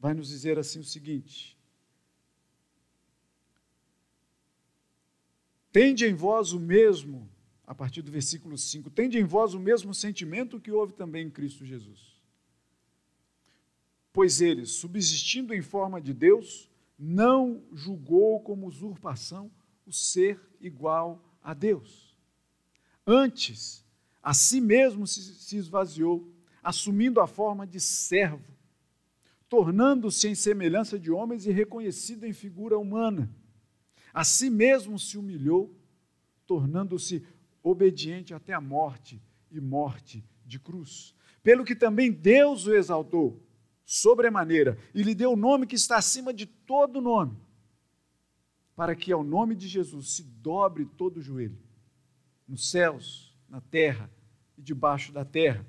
[0.00, 1.54] vai nos dizer assim o seguinte:
[5.70, 7.31] Tende em vós o mesmo
[7.66, 11.30] a partir do versículo 5: Tende em vós o mesmo sentimento que houve também em
[11.30, 12.12] Cristo Jesus.
[14.12, 19.50] Pois ele, subsistindo em forma de Deus, não julgou como usurpação
[19.86, 22.14] o ser igual a Deus.
[23.06, 23.84] Antes,
[24.22, 26.30] a si mesmo se esvaziou,
[26.62, 28.52] assumindo a forma de servo,
[29.48, 33.28] tornando-se em semelhança de homens e reconhecido em figura humana.
[34.14, 35.74] A si mesmo se humilhou,
[36.46, 37.26] tornando-se
[37.62, 41.14] obediente até a morte e morte de cruz.
[41.42, 43.42] Pelo que também Deus o exaltou
[43.84, 47.36] sobremaneira e lhe deu o nome que está acima de todo nome,
[48.74, 51.58] para que ao nome de Jesus se dobre todo o joelho,
[52.48, 54.10] nos céus, na terra
[54.56, 55.66] e debaixo da terra,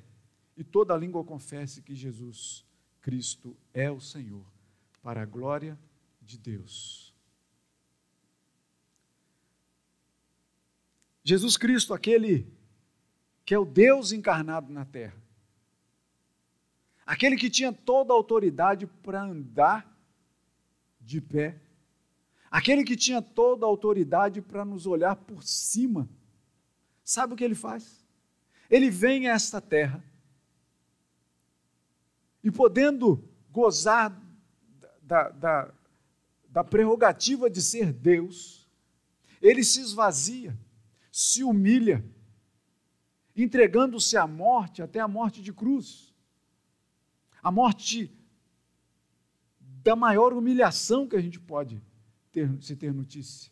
[0.56, 2.65] e toda língua confesse que Jesus
[3.01, 4.45] Cristo é o Senhor,
[5.01, 5.77] para a glória
[6.21, 7.03] de Deus.
[11.24, 12.48] Jesus Cristo, aquele
[13.46, 15.16] que é o Deus encarnado na terra,
[17.06, 19.90] aquele que tinha toda a autoridade para andar
[21.00, 21.60] de pé,
[22.50, 26.08] aquele que tinha toda a autoridade para nos olhar por cima,
[27.04, 28.04] sabe o que ele faz?
[28.70, 30.04] Ele vem a esta terra
[32.44, 34.20] e, podendo gozar
[35.02, 35.74] da, da,
[36.50, 38.68] da prerrogativa de ser Deus,
[39.42, 40.58] ele se esvazia,
[41.13, 42.04] se humilha,
[43.36, 46.13] entregando-se à morte, até a morte de cruz
[47.43, 48.10] a morte
[49.60, 51.84] da maior humilhação que a gente pode
[52.32, 53.52] ter, se ter notícia.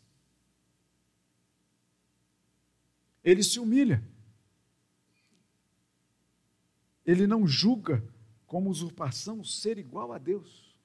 [3.22, 4.02] Ele se humilha.
[7.06, 8.02] Ele não julga
[8.48, 10.80] como usurpação ser igual a Deus.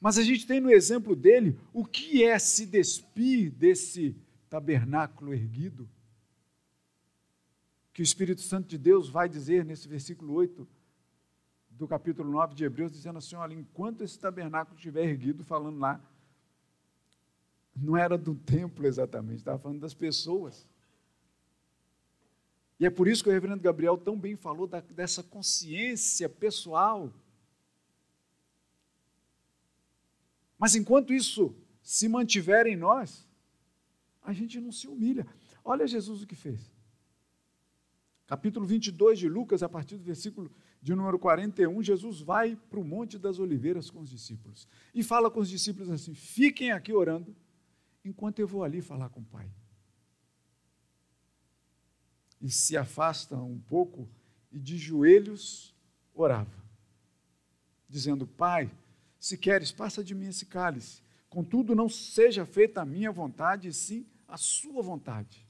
[0.00, 4.16] Mas a gente tem no exemplo dele o que é se despir desse
[4.48, 5.88] tabernáculo erguido.
[7.92, 10.66] Que o Espírito Santo de Deus vai dizer nesse versículo 8:
[11.70, 16.00] do capítulo 9 de Hebreus, dizendo assim: olha, enquanto esse tabernáculo estiver erguido, falando lá,
[17.74, 20.66] não era do templo exatamente, estava falando das pessoas.
[22.78, 27.12] E é por isso que o reverendo Gabriel tão bem falou da, dessa consciência pessoal.
[30.58, 33.25] Mas enquanto isso se mantiver em nós,
[34.26, 35.24] a gente não se humilha.
[35.64, 36.72] Olha Jesus o que fez.
[38.26, 40.50] Capítulo 22 de Lucas, a partir do versículo
[40.82, 45.30] de número 41, Jesus vai para o Monte das Oliveiras com os discípulos e fala
[45.30, 47.36] com os discípulos assim: fiquem aqui orando,
[48.04, 49.48] enquanto eu vou ali falar com o Pai.
[52.42, 54.08] E se afasta um pouco
[54.50, 55.72] e de joelhos
[56.12, 56.64] orava,
[57.88, 58.72] dizendo: Pai,
[59.20, 63.72] se queres, passa de mim esse cálice, contudo, não seja feita a minha vontade, e
[63.72, 65.46] sim a sua vontade.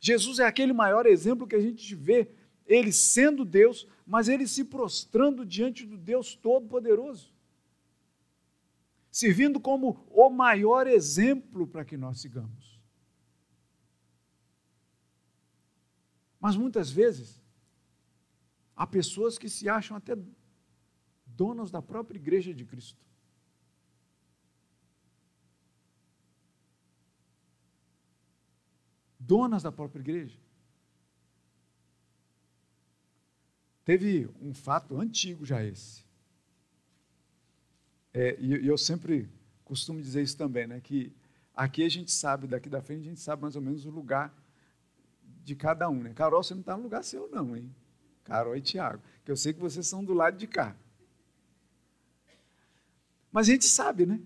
[0.00, 2.30] Jesus é aquele maior exemplo que a gente vê
[2.66, 7.32] ele sendo Deus, mas ele se prostrando diante do Deus Todo-Poderoso,
[9.10, 12.78] servindo como o maior exemplo para que nós sigamos.
[16.38, 17.42] Mas muitas vezes,
[18.76, 20.16] há pessoas que se acham até
[21.26, 23.07] donas da própria igreja de Cristo.
[29.28, 30.38] Donas da própria igreja.
[33.84, 36.02] Teve um fato antigo já esse.
[38.14, 39.28] É, e, eu sempre
[39.66, 40.80] costumo dizer isso também, né?
[40.80, 41.12] Que
[41.54, 44.34] aqui a gente sabe, daqui da frente a gente sabe mais ou menos o lugar
[45.44, 46.14] de cada um, né?
[46.14, 47.70] Carol, você não está no lugar seu, não, hein?
[48.24, 50.74] Carol e Tiago, que eu sei que vocês são do lado de cá.
[53.30, 54.22] Mas a gente sabe, né?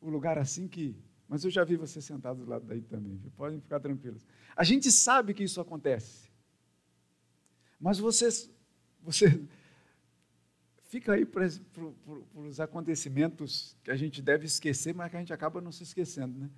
[0.00, 0.96] O lugar assim que.
[1.32, 3.30] Mas eu já vi você sentado do lado daí também, viu?
[3.30, 4.22] podem ficar tranquilos.
[4.54, 6.30] A gente sabe que isso acontece.
[7.80, 8.50] Mas vocês
[9.00, 9.42] você
[10.88, 11.46] fica aí para,
[12.34, 16.38] os acontecimentos que a gente deve esquecer, mas que a gente acaba não se esquecendo,
[16.38, 16.50] né?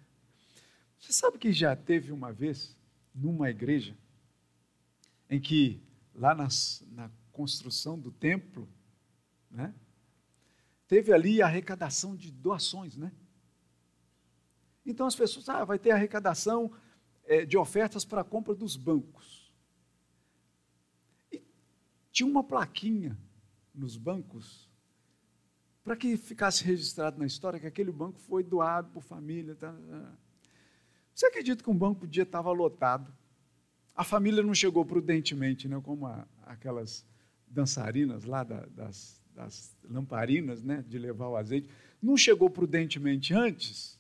[0.99, 2.77] Você sabe que já teve uma vez,
[3.15, 3.97] numa igreja,
[5.31, 5.81] em que,
[6.13, 8.69] lá nas, na construção do templo,
[9.49, 9.73] né,
[10.89, 13.13] teve ali a arrecadação de doações, né?
[14.85, 16.71] Então as pessoas, ah, vai ter arrecadação
[17.25, 19.45] é, de ofertas para a compra dos bancos
[22.15, 23.19] tinha uma plaquinha
[23.75, 24.71] nos bancos
[25.83, 29.57] para que ficasse registrado na história que aquele banco foi doado por família.
[29.57, 30.13] Tá, tá.
[31.13, 33.13] Você acredita que um banco podia dia estava lotado?
[33.97, 37.05] A família não chegou prudentemente, né, como a, aquelas
[37.49, 41.69] dançarinas lá da, das, das lamparinas, né, de levar o azeite,
[42.01, 43.99] não chegou prudentemente antes.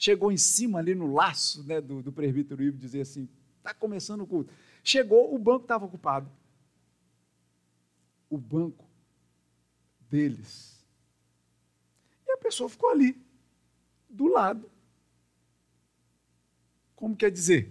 [0.00, 3.28] Chegou em cima ali no laço né, do, do presbítero Ivo, dizer assim,
[3.58, 4.50] está começando o culto.
[4.82, 6.32] Chegou, o banco estava ocupado.
[8.30, 8.88] O banco
[10.08, 10.82] deles.
[12.26, 13.14] E a pessoa ficou ali,
[14.08, 14.70] do lado.
[16.96, 17.70] Como quer dizer?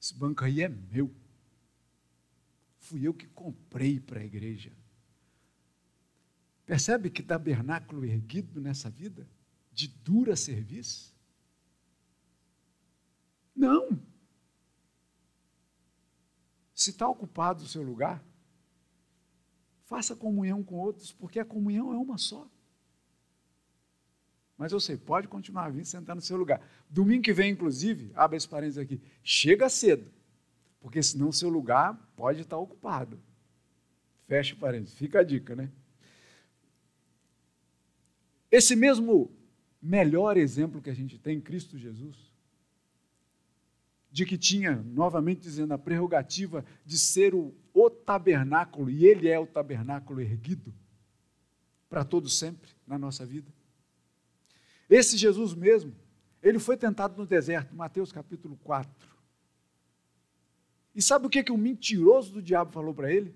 [0.00, 1.14] Esse banco aí é meu.
[2.78, 4.72] Fui eu que comprei para a igreja.
[6.66, 9.28] Percebe que tabernáculo erguido nessa vida?
[9.72, 11.14] De dura serviço?
[13.54, 14.00] Não.
[16.74, 18.24] Se está ocupado o seu lugar,
[19.84, 22.48] faça comunhão com outros, porque a comunhão é uma só.
[24.56, 26.60] Mas eu sei, pode continuar vindo sentar no seu lugar.
[26.88, 30.10] Domingo que vem, inclusive, abre esse parênteses aqui, chega cedo,
[30.80, 33.20] porque senão o seu lugar pode estar ocupado.
[34.26, 35.70] Fecha o parênteses, fica a dica, né?
[38.54, 39.32] Esse mesmo
[39.82, 42.16] melhor exemplo que a gente tem em Cristo Jesus,
[44.12, 49.36] de que tinha, novamente dizendo, a prerrogativa de ser o, o tabernáculo, e ele é
[49.36, 50.72] o tabernáculo erguido
[51.90, 53.52] para todo sempre na nossa vida.
[54.88, 55.92] Esse Jesus mesmo,
[56.40, 58.88] ele foi tentado no deserto, Mateus capítulo 4.
[60.94, 63.34] E sabe o que, que o mentiroso do diabo falou para ele?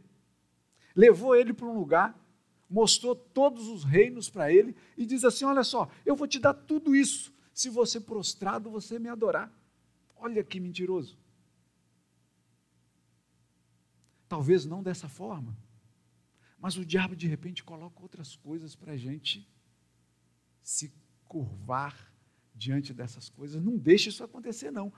[0.95, 2.17] Levou ele para um lugar
[2.69, 6.55] mostrou todos os reinos para ele e diz assim: Olha só, eu vou te dar
[6.55, 9.53] tudo isso se você prostrado você me adorar.
[10.17, 11.19] Olha que mentiroso.
[14.29, 15.57] Talvez não dessa forma,
[16.59, 19.49] mas o diabo de repente coloca outras coisas para a gente
[20.63, 20.93] se
[21.27, 22.13] curvar
[22.55, 23.63] diante dessas coisas.
[23.63, 24.93] Não deixe isso acontecer, não.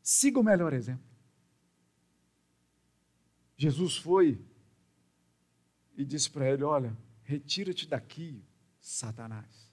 [0.00, 1.04] Siga o melhor exemplo.
[3.56, 4.40] Jesus foi
[5.96, 8.42] e disse para ele: Olha, retira-te daqui,
[8.80, 9.70] Satanás,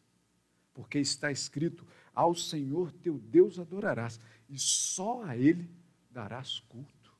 [0.74, 4.20] porque está escrito: Ao Senhor teu Deus adorarás,
[4.50, 5.70] e só a Ele
[6.10, 7.14] darás culto.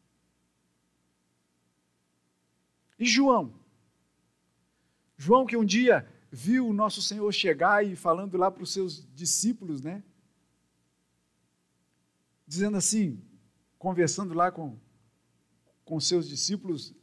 [2.98, 3.54] E João?
[5.18, 9.08] João, que um dia viu o nosso Senhor chegar e falando lá para os seus
[9.14, 10.04] discípulos, né?
[12.48, 13.22] Dizendo assim,
[13.78, 14.78] conversando lá com,
[15.86, 16.94] com seus discípulos,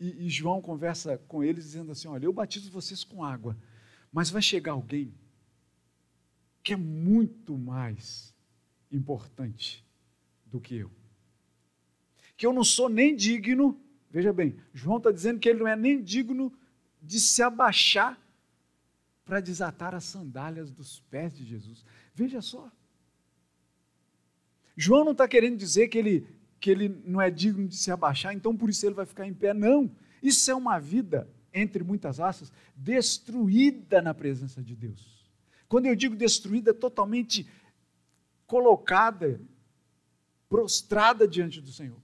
[0.00, 3.56] e, e João conversa com eles dizendo assim: Olha, eu batizo vocês com água,
[4.10, 5.14] mas vai chegar alguém
[6.62, 8.34] que é muito mais
[8.90, 9.84] importante
[10.46, 10.90] do que eu.
[12.36, 13.78] Que eu não sou nem digno,
[14.10, 16.52] veja bem, João está dizendo que ele não é nem digno
[17.02, 18.18] de se abaixar
[19.24, 21.84] para desatar as sandálias dos pés de Jesus.
[22.14, 22.70] Veja só.
[24.76, 26.26] João não está querendo dizer que ele
[26.60, 29.32] que ele não é digno de se abaixar, então por isso ele vai ficar em
[29.32, 29.54] pé.
[29.54, 29.90] Não.
[30.22, 35.24] Isso é uma vida, entre muitas aspas, destruída na presença de Deus.
[35.66, 37.48] Quando eu digo destruída, totalmente
[38.46, 39.40] colocada,
[40.48, 42.00] prostrada diante do Senhor.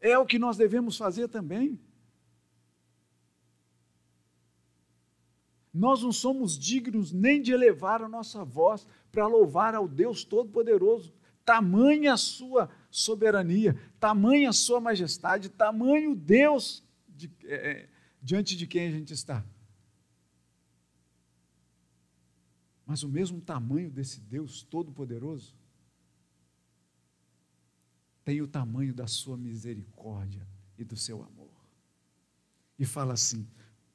[0.00, 1.80] É o que nós devemos fazer também.
[5.72, 11.12] Nós não somos dignos nem de elevar a nossa voz para louvar ao Deus Todo-Poderoso
[11.46, 17.88] tamanha a sua soberania, tamanha a sua majestade, tamanho Deus de, é, é,
[18.20, 19.46] diante de quem a gente está.
[22.84, 25.56] Mas o mesmo tamanho desse Deus Todo-Poderoso
[28.24, 31.54] tem o tamanho da sua misericórdia e do seu amor.
[32.76, 33.48] E fala assim: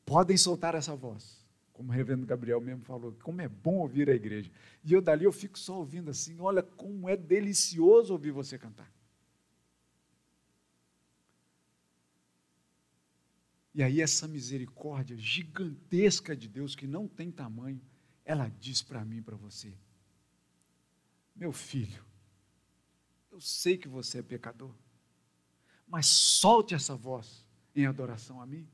[0.06, 1.41] podem soltar essa voz
[1.82, 4.52] como o reverendo Gabriel mesmo falou, como é bom ouvir a igreja.
[4.84, 8.94] E eu dali eu fico só ouvindo assim, olha como é delicioso ouvir você cantar.
[13.74, 17.82] E aí essa misericórdia gigantesca de Deus que não tem tamanho,
[18.24, 19.74] ela diz para mim para você:
[21.36, 22.06] Meu filho,
[23.32, 24.76] eu sei que você é pecador,
[25.88, 27.44] mas solte essa voz
[27.76, 28.70] em adoração a mim.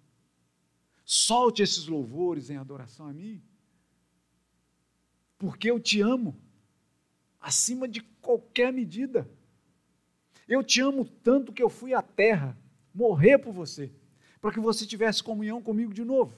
[1.09, 3.41] Solte esses louvores em adoração a mim.
[5.37, 6.37] Porque eu te amo
[7.39, 9.25] acima de qualquer medida.
[10.45, 12.57] Eu te amo tanto que eu fui à terra
[12.93, 13.89] morrer por você,
[14.41, 16.35] para que você tivesse comunhão comigo de novo.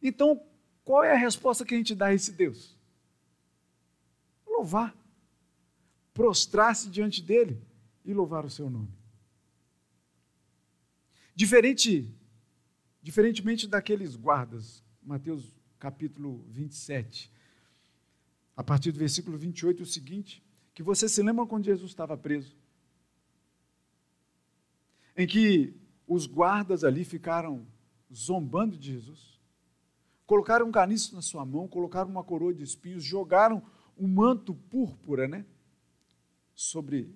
[0.00, 0.40] Então,
[0.84, 2.78] qual é a resposta que a gente dá a esse Deus?
[4.46, 4.94] Louvar.
[6.12, 7.60] Prostrar-se diante dele
[8.04, 8.94] e louvar o seu nome.
[11.34, 12.14] Diferente
[13.04, 17.30] Diferentemente daqueles guardas, Mateus capítulo 27,
[18.56, 20.42] a partir do versículo 28, o seguinte,
[20.74, 22.56] que você se lembra quando Jesus estava preso,
[25.16, 27.64] em que os guardas ali ficaram
[28.12, 29.34] zombando de Jesus,
[30.26, 33.62] Colocaram um caniço na sua mão, colocaram uma coroa de espinhos, jogaram
[33.96, 35.44] um manto púrpura, né?
[36.54, 37.14] Sobre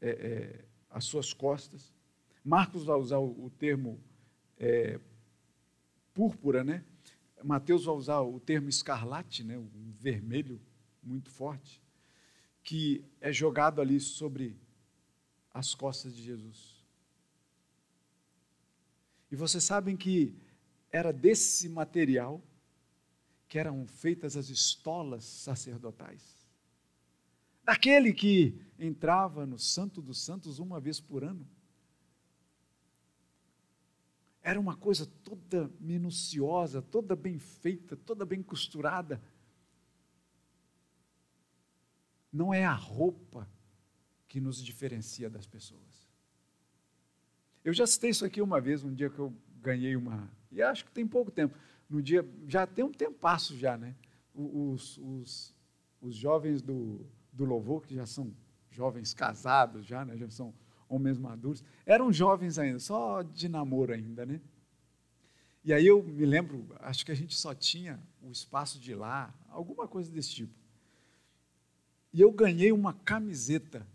[0.00, 1.92] é, é, as suas costas.
[2.42, 4.00] Marcos vai usar o, o termo
[4.60, 5.00] é,
[6.14, 6.84] púrpura, né?
[7.42, 9.56] Mateus vai usar o termo escarlate, né?
[9.56, 10.60] um vermelho
[11.02, 11.82] muito forte,
[12.62, 14.54] que é jogado ali sobre
[15.52, 16.84] as costas de Jesus.
[19.30, 20.34] E vocês sabem que
[20.92, 22.42] era desse material
[23.48, 26.46] que eram feitas as estolas sacerdotais.
[27.64, 31.48] Daquele que entrava no Santo dos Santos uma vez por ano.
[34.50, 39.22] Era uma coisa toda minuciosa, toda bem feita, toda bem costurada.
[42.32, 43.48] Não é a roupa
[44.26, 46.10] que nos diferencia das pessoas.
[47.64, 49.32] Eu já citei isso aqui uma vez, um dia que eu
[49.62, 50.28] ganhei uma.
[50.50, 51.56] E acho que tem pouco tempo.
[51.88, 52.28] No dia.
[52.48, 53.94] Já tem um tempo passo já, né?
[54.34, 55.54] Os, os,
[56.00, 58.34] os jovens do, do louvor, que já são
[58.68, 60.16] jovens casados, já, né?
[60.16, 60.52] Já são
[60.90, 64.40] homens maduros, eram jovens ainda, só de namoro ainda, né?
[65.62, 69.32] E aí eu me lembro, acho que a gente só tinha o espaço de lá,
[69.48, 70.52] alguma coisa desse tipo.
[72.12, 73.86] E eu ganhei uma camiseta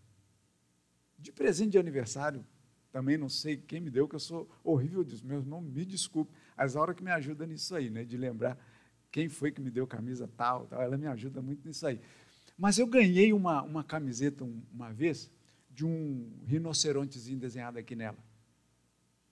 [1.20, 2.46] de presente de aniversário.
[2.92, 5.26] Também não sei quem me deu, que eu sou horrível disso.
[5.26, 6.32] Meu irmão, me desculpe.
[6.56, 8.06] As horas que me ajuda nisso aí, né?
[8.06, 8.58] De lembrar
[9.12, 10.82] quem foi que me deu camisa tal, tal.
[10.82, 12.00] Ela me ajuda muito nisso aí.
[12.58, 15.30] Mas eu ganhei uma, uma camiseta uma vez
[15.76, 18.18] de um rinocerontezinho desenhado aqui nela.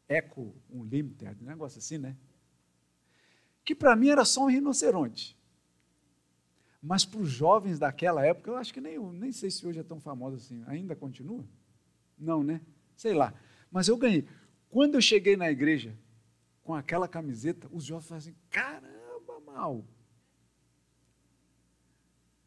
[0.10, 2.18] Eco Unlimited, um negócio assim, né?
[3.64, 5.38] Que para mim era só um rinoceronte.
[6.82, 9.84] Mas para os jovens daquela época, eu acho que nem, nem sei se hoje é
[9.84, 10.62] tão famoso assim.
[10.68, 11.46] Ainda continua?
[12.20, 12.60] Não, né?
[12.98, 13.34] Sei lá.
[13.72, 14.28] Mas eu ganhei.
[14.70, 15.98] Quando eu cheguei na igreja
[16.62, 19.86] com aquela camiseta, os jovens falaram assim: caramba, mal.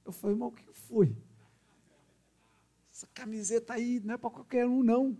[0.04, 1.16] Eu falei, mal, o que foi?
[2.96, 5.18] Essa camiseta aí não é para qualquer um, não.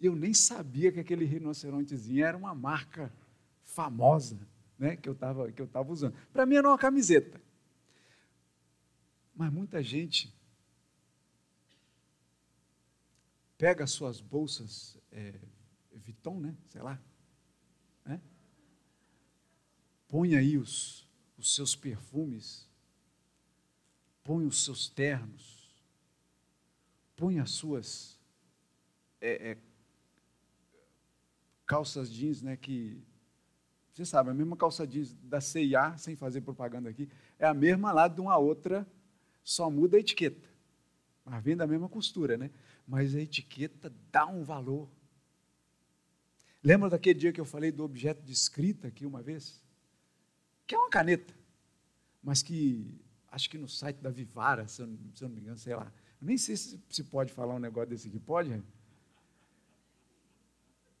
[0.00, 3.14] Eu nem sabia que aquele rinocerontezinho era uma marca
[3.62, 4.36] famosa
[4.76, 6.16] né, que eu estava usando.
[6.32, 7.40] Para mim era uma camiseta.
[9.32, 10.34] Mas muita gente
[13.56, 15.38] pega as suas bolsas é,
[15.94, 16.56] Vuitton, né?
[16.70, 17.00] Sei lá.
[18.04, 18.20] Né?
[20.08, 22.68] Põe aí os, os seus perfumes,
[24.24, 25.59] põe os seus ternos,
[27.20, 28.18] põe as suas
[29.20, 29.58] é, é,
[31.66, 32.56] calças jeans, né?
[32.56, 32.98] Que
[33.92, 37.92] você sabe, a mesma calça jeans da CIA, sem fazer propaganda aqui, é a mesma
[37.92, 38.86] lá de uma outra,
[39.44, 40.48] só muda a etiqueta.
[41.22, 42.50] Mas vem da mesma costura, né?
[42.88, 44.88] Mas a etiqueta dá um valor.
[46.64, 49.62] Lembra daquele dia que eu falei do objeto de escrita aqui uma vez?
[50.66, 51.34] Que é uma caneta,
[52.22, 52.98] mas que
[53.28, 55.92] acho que no site da Vivara, se eu, não me engano, sei lá.
[56.20, 58.62] Nem sei se, se pode falar um negócio desse aqui, pode?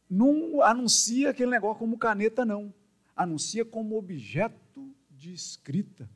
[0.08, 2.72] Não anuncia aquele negócio como caneta, não
[3.14, 6.08] anuncia como objeto de escrita.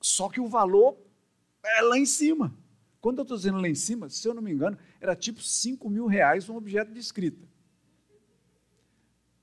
[0.00, 0.96] Só que o valor
[1.62, 2.56] é lá em cima.
[3.00, 5.88] Quando eu estou dizendo lá em cima, se eu não me engano, era tipo 5
[5.90, 7.46] mil reais um objeto de escrita.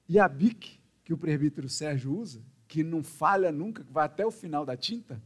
[0.10, 4.26] E a BIC, que o presbítero Sérgio usa, que não falha nunca, que vai até
[4.26, 5.22] o final da tinta,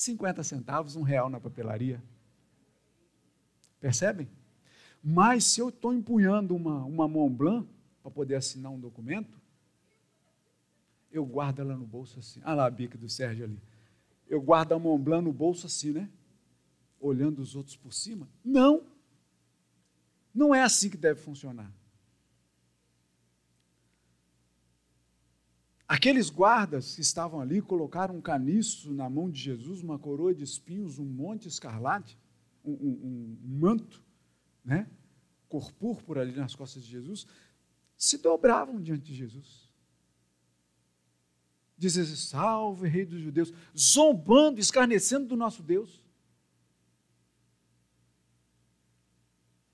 [0.00, 2.02] 50 centavos, um real na papelaria.
[3.78, 4.30] Percebem?
[5.04, 7.68] Mas se eu estou empunhando uma, uma Mont Blanc
[8.02, 9.38] para poder assinar um documento,
[11.12, 12.40] eu guardo ela no bolso assim.
[12.42, 13.60] Ah lá a bica do Sérgio ali.
[14.26, 16.08] Eu guardo a Mont Blanc no bolso assim, né?
[16.98, 18.26] Olhando os outros por cima.
[18.42, 18.82] Não.
[20.34, 21.70] Não é assim que deve funcionar.
[25.90, 30.44] Aqueles guardas que estavam ali colocaram um caniço na mão de Jesus, uma coroa de
[30.44, 32.16] espinhos, um monte escarlate,
[32.64, 34.00] um, um, um manto
[34.64, 34.88] né,
[35.48, 37.26] cor púrpura ali nas costas de Jesus,
[37.96, 39.68] se dobravam diante de Jesus.
[41.76, 46.04] Dizem, salve, rei dos judeus, zombando, escarnecendo do nosso Deus.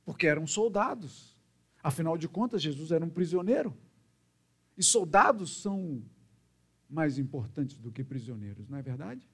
[0.02, 1.36] Porque eram soldados.
[1.82, 3.76] Afinal de contas, Jesus era um prisioneiro.
[4.76, 6.04] E soldados são
[6.88, 9.28] mais importantes do que prisioneiros, não é verdade?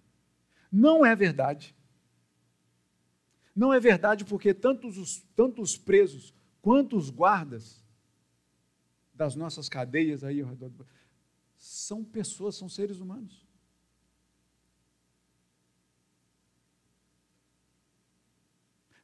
[0.70, 1.74] Não é verdade.
[3.54, 6.32] Não é verdade porque tantos os, tanto os presos
[6.62, 7.84] quanto os guardas
[9.12, 10.86] das nossas cadeias aí ao redor do...
[11.56, 13.46] são pessoas, são seres humanos.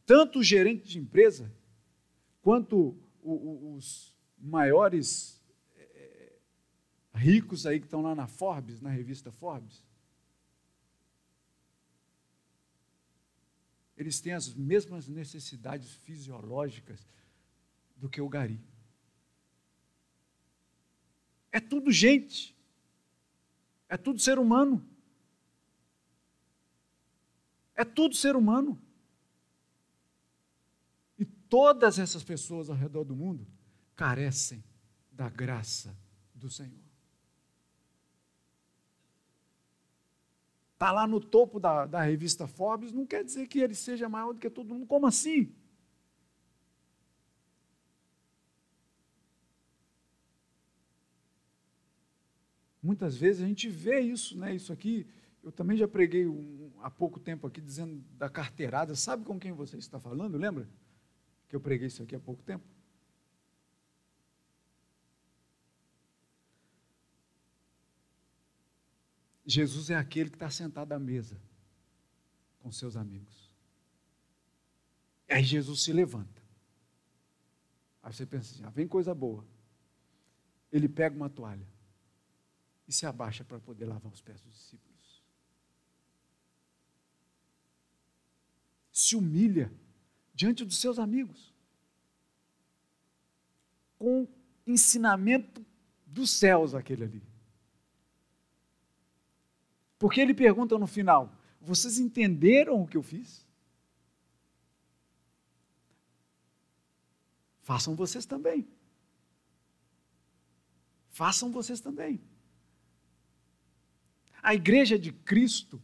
[0.07, 1.53] Tanto o gerente de empresa
[2.41, 5.38] quanto os, maiores
[7.18, 9.82] ricos aí que estão lá na Forbes, na revista Forbes,
[13.96, 17.04] eles têm as mesmas necessidades fisiológicas
[17.96, 18.60] do que o gari.
[21.50, 22.56] É tudo gente.
[23.88, 24.86] É tudo ser humano.
[27.74, 28.80] É tudo ser humano.
[31.18, 33.46] E todas essas pessoas ao redor do mundo
[33.96, 34.62] carecem
[35.10, 35.96] da graça
[36.32, 36.88] do Senhor.
[40.78, 44.32] Está lá no topo da, da revista Forbes, não quer dizer que ele seja maior
[44.32, 44.86] do que todo mundo.
[44.86, 45.52] Como assim?
[52.80, 54.54] Muitas vezes a gente vê isso, né?
[54.54, 55.04] Isso aqui,
[55.42, 58.94] eu também já preguei um, há pouco tempo aqui dizendo da carteirada.
[58.94, 60.38] Sabe com quem você está falando?
[60.38, 60.68] Lembra?
[61.48, 62.64] Que eu preguei isso aqui há pouco tempo.
[69.49, 71.40] Jesus é aquele que está sentado à mesa
[72.61, 73.51] com seus amigos.
[75.26, 76.42] Aí Jesus se levanta.
[78.03, 79.46] Aí você pensa assim: ah, vem coisa boa.
[80.70, 81.66] Ele pega uma toalha
[82.86, 85.22] e se abaixa para poder lavar os pés dos discípulos.
[88.92, 89.72] Se humilha
[90.34, 91.55] diante dos seus amigos,
[93.99, 94.28] com
[94.66, 95.64] ensinamento
[96.07, 97.38] dos céus, aquele ali.
[99.99, 103.46] Porque ele pergunta no final: vocês entenderam o que eu fiz?
[107.62, 108.66] Façam vocês também.
[111.11, 112.20] Façam vocês também.
[114.42, 115.82] A igreja de Cristo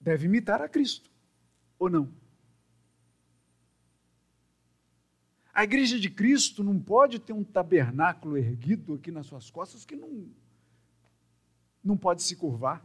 [0.00, 1.10] deve imitar a Cristo,
[1.78, 2.12] ou não?
[5.52, 9.94] A igreja de Cristo não pode ter um tabernáculo erguido aqui nas suas costas que
[9.94, 10.28] não,
[11.82, 12.84] não pode se curvar.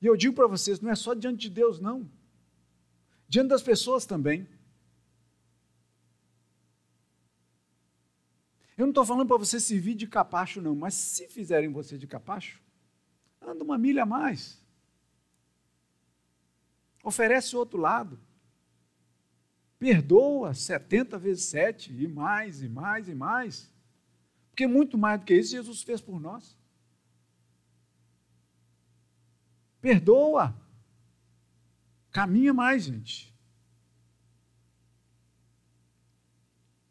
[0.00, 2.08] E eu digo para vocês, não é só diante de Deus, não.
[3.28, 4.48] Diante das pessoas também.
[8.76, 12.06] Eu não estou falando para você servir de capacho, não, mas se fizerem você de
[12.06, 12.62] capacho,
[13.42, 14.64] anda uma milha a mais.
[17.02, 18.18] Oferece o outro lado.
[19.78, 23.72] Perdoa 70 vezes 7, e mais, e mais, e mais.
[24.50, 26.57] Porque muito mais do que isso Jesus fez por nós.
[29.88, 30.54] Perdoa.
[32.10, 33.34] Caminha mais, gente.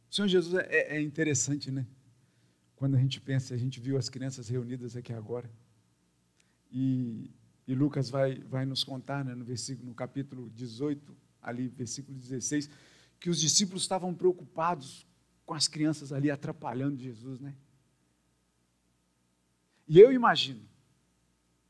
[0.09, 1.85] Senhor Jesus é, é, é interessante, né?
[2.75, 5.47] Quando a gente pensa, a gente viu as crianças reunidas aqui agora.
[6.71, 7.29] E,
[7.67, 12.67] e Lucas vai, vai nos contar, né, no, versículo, no capítulo 18, ali, versículo 16,
[13.19, 15.05] que os discípulos estavam preocupados
[15.45, 17.53] com as crianças ali atrapalhando Jesus, né?
[19.87, 20.67] E eu imagino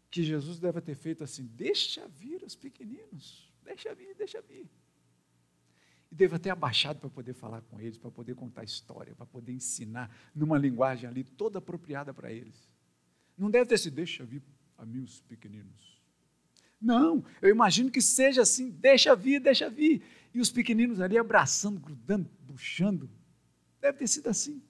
[0.09, 4.69] que Jesus deve ter feito assim: deixa vir os pequeninos, deixa vir, deixa vir.
[6.11, 9.51] E devo ter abaixado para poder falar com eles, para poder contar história, para poder
[9.51, 12.69] ensinar numa linguagem ali toda apropriada para eles.
[13.37, 14.41] Não deve ter sido, deixa vir
[14.77, 15.97] a mim os pequeninos.
[16.79, 20.03] Não, eu imagino que seja assim, deixa vir, deixa vir.
[20.33, 23.09] E os pequeninos ali abraçando, grudando, puxando.
[23.81, 24.61] Deve ter sido assim.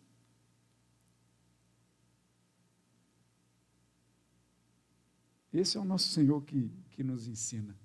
[5.58, 7.76] Esse é o nosso Senhor que, que nos ensina.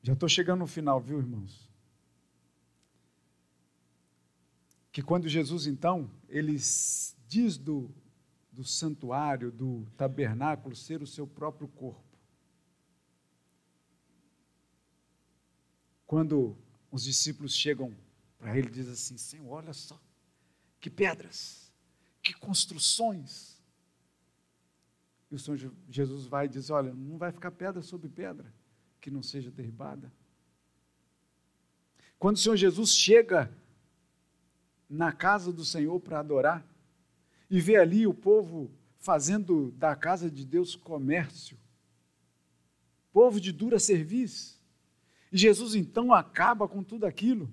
[0.00, 1.68] Já estou chegando no final, viu, irmãos?
[4.92, 6.56] Que quando Jesus, então, ele
[7.26, 7.90] diz do,
[8.52, 12.16] do santuário, do tabernáculo, ser o seu próprio corpo.
[16.06, 16.56] Quando
[16.90, 17.94] os discípulos chegam
[18.38, 20.00] para ele, diz assim: Senhor, olha só,
[20.80, 21.72] que pedras,
[22.22, 23.47] que construções.
[25.30, 28.52] E o Senhor Jesus vai e diz: Olha, não vai ficar pedra sobre pedra
[29.00, 30.12] que não seja derribada.
[32.18, 33.50] Quando o Senhor Jesus chega
[34.88, 36.66] na casa do Senhor para adorar
[37.50, 41.56] e vê ali o povo fazendo da casa de Deus comércio,
[43.12, 44.58] povo de dura serviço,
[45.30, 47.52] e Jesus então acaba com tudo aquilo.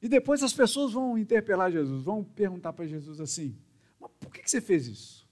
[0.00, 3.56] E depois as pessoas vão interpelar Jesus, vão perguntar para Jesus assim:
[4.30, 5.28] por que você fez isso?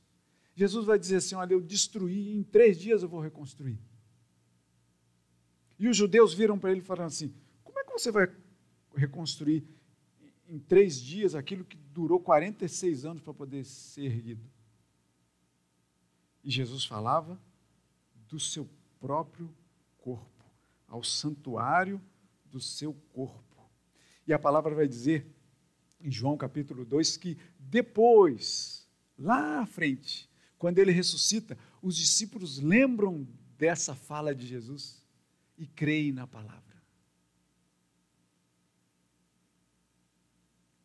[0.54, 3.78] Jesus vai dizer assim: Olha, eu destruí, em três dias eu vou reconstruir.
[5.78, 8.32] E os judeus viram para ele e falaram assim: Como é que você vai
[8.94, 9.66] reconstruir
[10.48, 14.44] em três dias aquilo que durou 46 anos para poder ser erguido?
[16.42, 17.40] E Jesus falava
[18.28, 18.68] do seu
[19.00, 19.52] próprio
[19.98, 20.44] corpo,
[20.86, 22.00] ao santuário
[22.44, 23.70] do seu corpo.
[24.26, 25.26] E a palavra vai dizer,
[26.00, 28.83] em João capítulo 2, que depois,
[29.18, 35.04] lá à frente, quando ele ressuscita, os discípulos lembram dessa fala de Jesus
[35.56, 36.62] e creem na palavra.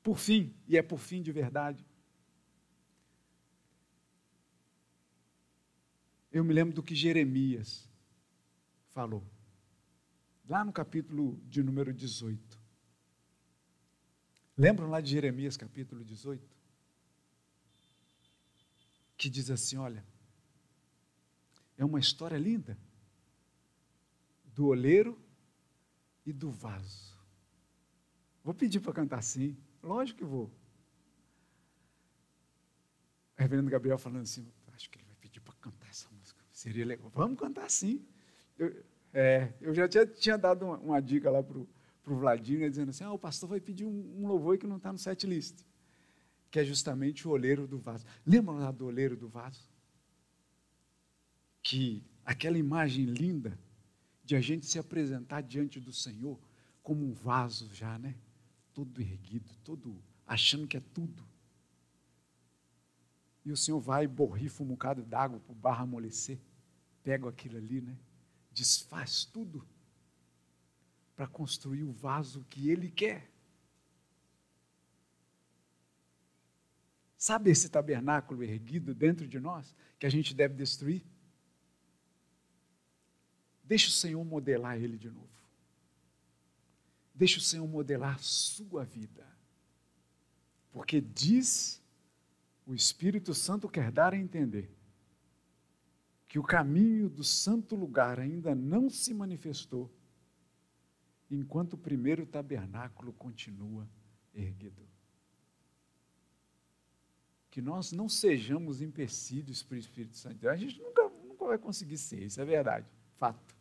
[0.03, 1.85] Por fim, e é por fim de verdade,
[6.31, 7.89] eu me lembro do que Jeremias
[8.91, 9.23] falou,
[10.47, 12.59] lá no capítulo de número 18.
[14.57, 16.58] Lembram lá de Jeremias, capítulo 18?
[19.19, 20.03] Que diz assim: olha,
[21.77, 22.77] é uma história linda
[24.45, 25.21] do oleiro
[26.25, 27.19] e do vaso.
[28.41, 30.45] Vou pedir para cantar sim, lógico que vou.
[33.37, 36.41] O reverendo Gabriel falando assim, acho que ele vai pedir para cantar essa música.
[36.53, 37.09] Seria legal.
[37.13, 38.05] Vamos cantar sim.
[38.57, 41.67] Eu, é, eu já tinha, tinha dado uma, uma dica lá para o
[42.05, 44.97] Vladimir, dizendo assim, ah, o pastor vai pedir um, um louvor que não está no
[44.97, 45.65] set list,
[46.49, 48.05] que é justamente o oleiro do vaso.
[48.25, 49.69] Lembra lá do oleiro do vaso?
[51.61, 53.57] Que aquela imagem linda
[54.23, 56.39] de a gente se apresentar diante do Senhor
[56.81, 58.15] como um vaso já, né?
[58.73, 61.27] Todo erguido, todo achando que é tudo.
[63.43, 66.39] E o Senhor vai, borrifa um bocado d'água para o barro amolecer.
[67.03, 67.97] Pega aquilo ali, né?
[68.51, 69.67] Desfaz tudo
[71.15, 73.28] para construir o vaso que Ele quer.
[77.19, 81.03] Sabe esse tabernáculo erguido dentro de nós que a gente deve destruir?
[83.61, 85.27] Deixa o Senhor modelar ele de novo.
[87.13, 89.27] Deixa o Senhor modelar a sua vida.
[90.71, 91.83] Porque diz
[92.65, 94.73] o Espírito Santo quer dar a entender
[96.25, 99.93] que o caminho do santo lugar ainda não se manifestou,
[101.29, 103.85] enquanto o primeiro tabernáculo continua
[104.33, 104.88] erguido.
[107.59, 110.47] Que nós não sejamos empecilhos para o Espírito Santo.
[110.47, 112.87] A gente nunca, nunca vai conseguir ser, isso é verdade,
[113.17, 113.53] fato.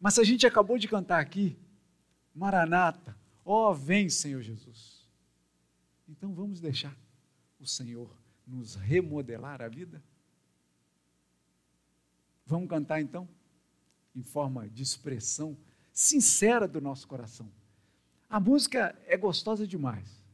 [0.00, 1.54] Mas a gente acabou de cantar aqui,
[2.34, 5.06] Maranata, ó oh, vem Senhor Jesus.
[6.08, 6.96] Então vamos deixar
[7.60, 8.10] o Senhor
[8.46, 10.02] nos remodelar a vida?
[12.46, 13.28] Vamos cantar então,
[14.16, 15.58] em forma de expressão
[15.92, 17.52] sincera do nosso coração.
[18.30, 20.24] A música é gostosa demais,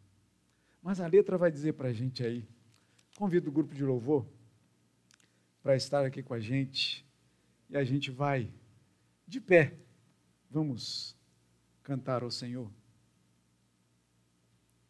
[0.81, 2.49] mas a letra vai dizer para a gente aí.
[3.21, 4.25] Convido o grupo de louvor
[5.63, 7.07] para estar aqui com a gente
[7.69, 8.51] e a gente vai
[9.27, 9.77] de pé,
[10.51, 11.15] vamos
[11.83, 12.73] cantar ao Senhor.